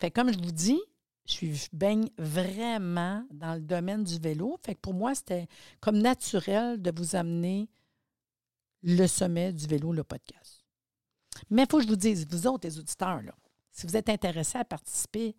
Fait 0.00 0.10
comme 0.10 0.32
je 0.32 0.38
vous 0.38 0.50
dis, 0.50 0.80
je, 1.24 1.32
suis, 1.32 1.68
baigne 1.72 2.08
vraiment 2.18 3.24
dans 3.30 3.54
le 3.54 3.60
domaine 3.60 4.02
du 4.02 4.18
vélo. 4.18 4.58
Fait 4.66 4.74
que 4.74 4.80
pour 4.80 4.94
moi, 4.94 5.14
c'était 5.14 5.46
comme 5.80 5.98
naturel 5.98 6.82
de 6.82 6.92
vous 6.94 7.14
amener 7.14 7.68
le 8.84 9.06
sommet 9.06 9.52
du 9.52 9.66
vélo, 9.66 9.92
le 9.92 10.04
podcast. 10.04 10.62
Mais 11.50 11.62
il 11.62 11.68
faut 11.68 11.78
que 11.78 11.84
je 11.84 11.88
vous 11.88 11.96
dise, 11.96 12.26
vous 12.28 12.46
autres, 12.46 12.68
les 12.68 12.78
auditeurs, 12.78 13.22
si 13.70 13.86
vous 13.86 13.96
êtes 13.96 14.08
intéressés 14.08 14.58
à 14.58 14.64
participer 14.64 15.34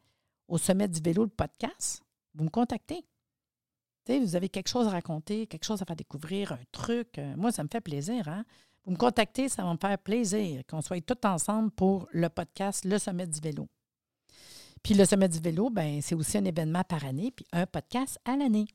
au 0.48 0.58
sommet 0.58 0.88
du 0.88 1.00
vélo, 1.00 1.24
le 1.24 1.30
podcast, 1.30 2.02
vous 2.34 2.44
me 2.44 2.50
contactez. 2.50 3.06
vous 4.08 4.36
avez 4.36 4.50
quelque 4.50 4.68
chose 4.68 4.88
à 4.88 4.90
raconter, 4.90 5.48
quelque 5.48 5.64
chose 5.64 5.82
à 5.82 5.86
faire 5.86 5.96
découvrir, 5.96 6.54
un 6.54 6.60
truc. 6.72 7.18
Euh, 7.18 7.36
moi, 7.38 7.52
ça 7.52 7.64
me 7.64 7.70
fait 7.72 7.82
plaisir. 7.82 8.28
Hein? 8.28 8.44
Vous 8.84 8.92
me 8.92 8.98
contactez, 8.98 9.48
ça 9.48 9.64
va 9.64 9.72
me 9.72 9.78
faire 9.78 9.98
plaisir 10.00 10.64
qu'on 10.68 10.82
soit 10.82 11.02
tous 11.02 11.28
ensemble 11.28 11.72
pour 11.72 12.08
le 12.12 12.30
podcast 12.30 12.84
Le 12.84 12.98
Sommet 12.98 13.28
du 13.28 13.40
vélo. 13.40 13.68
Puis 14.84 14.96
le 14.96 15.06
Sommet 15.06 15.30
du 15.30 15.40
vélo, 15.40 15.70
ben, 15.70 16.02
c'est 16.02 16.16
aussi 16.16 16.38
un 16.38 16.46
événement 16.46 16.84
par 16.84 17.06
année, 17.06 17.32
puis 17.32 17.46
un 17.52 17.66
podcast 17.68 18.20
à 18.26 18.36
l'année. 18.36 18.68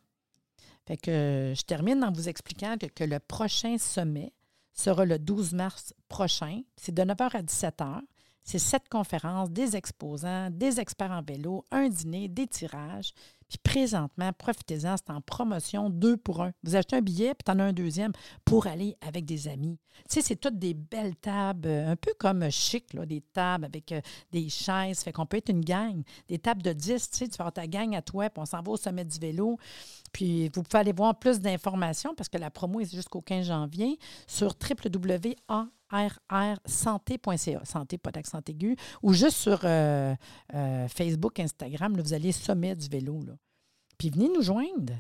Fait 0.87 0.96
que 0.96 1.52
je 1.56 1.62
termine 1.62 2.02
en 2.02 2.12
vous 2.12 2.28
expliquant 2.28 2.76
que 2.78 3.04
le 3.04 3.20
prochain 3.20 3.78
sommet, 3.78 4.33
sera 4.72 5.04
le 5.04 5.18
12 5.18 5.54
mars 5.54 5.94
prochain. 6.09 6.62
C'est 6.76 6.94
de 6.94 7.02
9h 7.02 7.37
à 7.37 7.42
17h. 7.42 8.00
C'est 8.42 8.59
sept 8.59 8.88
conférences, 8.88 9.50
des 9.50 9.76
exposants, 9.76 10.50
des 10.50 10.80
experts 10.80 11.11
en 11.11 11.22
vélo, 11.22 11.66
un 11.70 11.88
dîner, 11.88 12.28
des 12.28 12.46
tirages. 12.46 13.12
Puis 13.51 13.59
présentement, 13.65 14.33
profitez-en, 14.33 14.97
c'est 14.97 15.13
en 15.13 15.21
promotion 15.21 15.91
deux 15.91 16.17
pour 16.17 16.41
un. 16.41 16.53
Vous 16.63 16.77
achetez 16.77 16.95
un 16.95 17.03
billet, 17.03 17.35
puis 17.35 17.43
tu 17.45 17.51
en 17.51 17.59
as 17.59 17.65
un 17.65 17.73
deuxième 17.73 18.13
pour 18.45 18.69
aller 18.69 18.97
avec 19.01 19.25
des 19.25 19.49
amis. 19.49 19.77
Tu 20.09 20.15
sais, 20.15 20.23
c'est 20.23 20.37
toutes 20.37 20.59
des 20.59 20.73
belles 20.73 21.17
tables, 21.17 21.67
euh, 21.67 21.91
un 21.91 21.97
peu 21.97 22.13
comme 22.17 22.49
chic, 22.49 22.95
là, 22.95 23.05
des 23.05 23.21
tables 23.21 23.65
avec 23.65 23.91
euh, 23.91 24.01
des 24.31 24.49
chaises. 24.49 25.01
Fait 25.01 25.13
qu'on 25.13 25.27
peut 25.27 25.39
être 25.39 25.49
une 25.49 25.65
gang. 25.65 26.03
Des 26.29 26.39
tables 26.39 26.63
de 26.63 26.73
10, 26.73 27.11
tu 27.11 27.17
sais, 27.19 27.29
tu 27.29 27.37
vas 27.39 27.47
avoir 27.47 27.53
ta 27.53 27.67
gang 27.67 27.95
à 27.97 28.03
toi, 28.03 28.31
puis 28.31 28.41
on 28.41 28.47
s'en 28.47 28.63
va 28.63 28.71
au 28.71 28.77
sommet 28.77 29.05
du 29.05 29.19
vélo. 29.19 29.59
Puis 30.13 30.49
vous 30.55 30.63
pouvez 30.63 30.79
aller 30.79 30.93
voir 30.93 31.19
plus 31.19 31.41
d'informations 31.41 32.15
parce 32.15 32.29
que 32.29 32.39
la 32.39 32.51
promo 32.51 32.79
est 32.81 32.95
jusqu'au 32.95 33.21
15 33.21 33.47
janvier 33.47 33.99
sur 34.29 34.55
www.a 34.55 35.67
rrsanté.ca, 35.90 37.64
santé, 37.64 37.98
pas 37.98 38.11
d'accent 38.11 38.40
aigu, 38.46 38.76
ou 39.03 39.12
juste 39.12 39.37
sur 39.37 39.61
euh, 39.64 40.14
euh, 40.55 40.88
Facebook, 40.88 41.38
Instagram, 41.40 42.00
vous 42.00 42.14
allez 42.14 42.33
sommet 42.33 42.74
du 42.74 42.88
vélo. 42.88 43.22
Là. 43.26 43.33
Puis 43.98 44.11
venez 44.11 44.29
nous 44.29 44.42
joindre. 44.42 44.94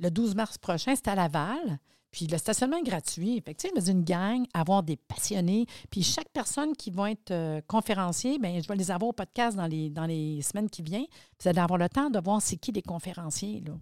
Le 0.00 0.10
12 0.10 0.34
mars 0.34 0.58
prochain, 0.58 0.94
c'est 0.96 1.08
à 1.08 1.14
Laval. 1.14 1.78
Puis 2.10 2.28
le 2.28 2.38
stationnement 2.38 2.76
est 2.76 2.84
gratuit. 2.84 3.40
Fait 3.44 3.54
que, 3.54 3.68
je 3.68 3.74
me 3.74 3.80
dis 3.80 3.90
une 3.90 4.04
gang, 4.04 4.44
avoir 4.54 4.82
des 4.84 4.96
passionnés. 4.96 5.66
Puis 5.90 6.02
chaque 6.02 6.28
personne 6.28 6.76
qui 6.76 6.90
va 6.90 7.10
être 7.10 7.32
euh, 7.32 7.60
conférencier, 7.66 8.38
bien, 8.38 8.60
je 8.60 8.68
vais 8.68 8.76
les 8.76 8.90
avoir 8.92 9.08
au 9.08 9.12
podcast 9.12 9.56
dans 9.56 9.66
les, 9.66 9.90
dans 9.90 10.06
les 10.06 10.40
semaines 10.42 10.70
qui 10.70 10.82
viennent. 10.82 11.06
Vous 11.40 11.48
allez 11.48 11.58
avoir 11.58 11.78
le 11.78 11.88
temps 11.88 12.10
de 12.10 12.20
voir 12.20 12.40
c'est 12.40 12.56
qui 12.56 12.70
les 12.70 12.82
conférenciers. 12.82 13.62
Là. 13.66 13.72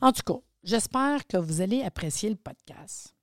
En 0.00 0.12
tout 0.12 0.22
cas, 0.22 0.40
j'espère 0.62 1.26
que 1.26 1.36
vous 1.36 1.60
allez 1.60 1.82
apprécier 1.82 2.30
le 2.30 2.36
podcast. 2.36 3.14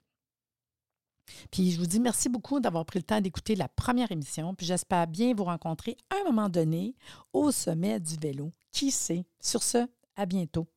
Puis 1.51 1.71
je 1.71 1.79
vous 1.79 1.85
dis 1.85 1.99
merci 1.99 2.29
beaucoup 2.29 2.59
d'avoir 2.59 2.85
pris 2.85 2.99
le 2.99 3.03
temps 3.03 3.21
d'écouter 3.21 3.55
la 3.55 3.67
première 3.67 4.11
émission. 4.11 4.53
Puis 4.55 4.65
j'espère 4.65 5.07
bien 5.07 5.33
vous 5.33 5.45
rencontrer 5.45 5.97
à 6.09 6.21
un 6.21 6.31
moment 6.31 6.49
donné 6.49 6.95
au 7.33 7.51
sommet 7.51 7.99
du 7.99 8.15
vélo. 8.15 8.51
Qui 8.71 8.91
sait? 8.91 9.25
Sur 9.39 9.63
ce, 9.63 9.87
à 10.15 10.25
bientôt. 10.25 10.67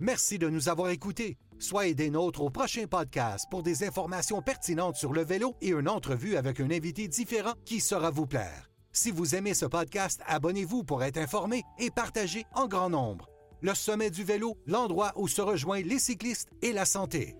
Merci 0.00 0.38
de 0.38 0.48
nous 0.48 0.70
avoir 0.70 0.88
écoutés. 0.88 1.36
Soyez 1.58 1.94
des 1.94 2.08
nôtres 2.08 2.40
au 2.40 2.48
prochain 2.48 2.86
podcast 2.86 3.46
pour 3.50 3.62
des 3.62 3.84
informations 3.84 4.40
pertinentes 4.40 4.96
sur 4.96 5.12
le 5.12 5.22
vélo 5.22 5.54
et 5.60 5.72
une 5.72 5.90
entrevue 5.90 6.36
avec 6.36 6.58
un 6.58 6.70
invité 6.70 7.06
différent 7.06 7.52
qui 7.66 7.80
saura 7.80 8.10
vous 8.10 8.26
plaire. 8.26 8.70
Si 8.92 9.10
vous 9.10 9.34
aimez 9.34 9.52
ce 9.52 9.66
podcast, 9.66 10.22
abonnez-vous 10.26 10.84
pour 10.84 11.04
être 11.04 11.18
informé 11.18 11.62
et 11.78 11.90
partagez 11.90 12.46
en 12.54 12.66
grand 12.66 12.88
nombre. 12.88 13.28
Le 13.60 13.74
sommet 13.74 14.10
du 14.10 14.24
vélo, 14.24 14.56
l'endroit 14.66 15.12
où 15.16 15.28
se 15.28 15.42
rejoignent 15.42 15.86
les 15.86 15.98
cyclistes 15.98 16.48
et 16.62 16.72
la 16.72 16.84
santé. 16.84 17.36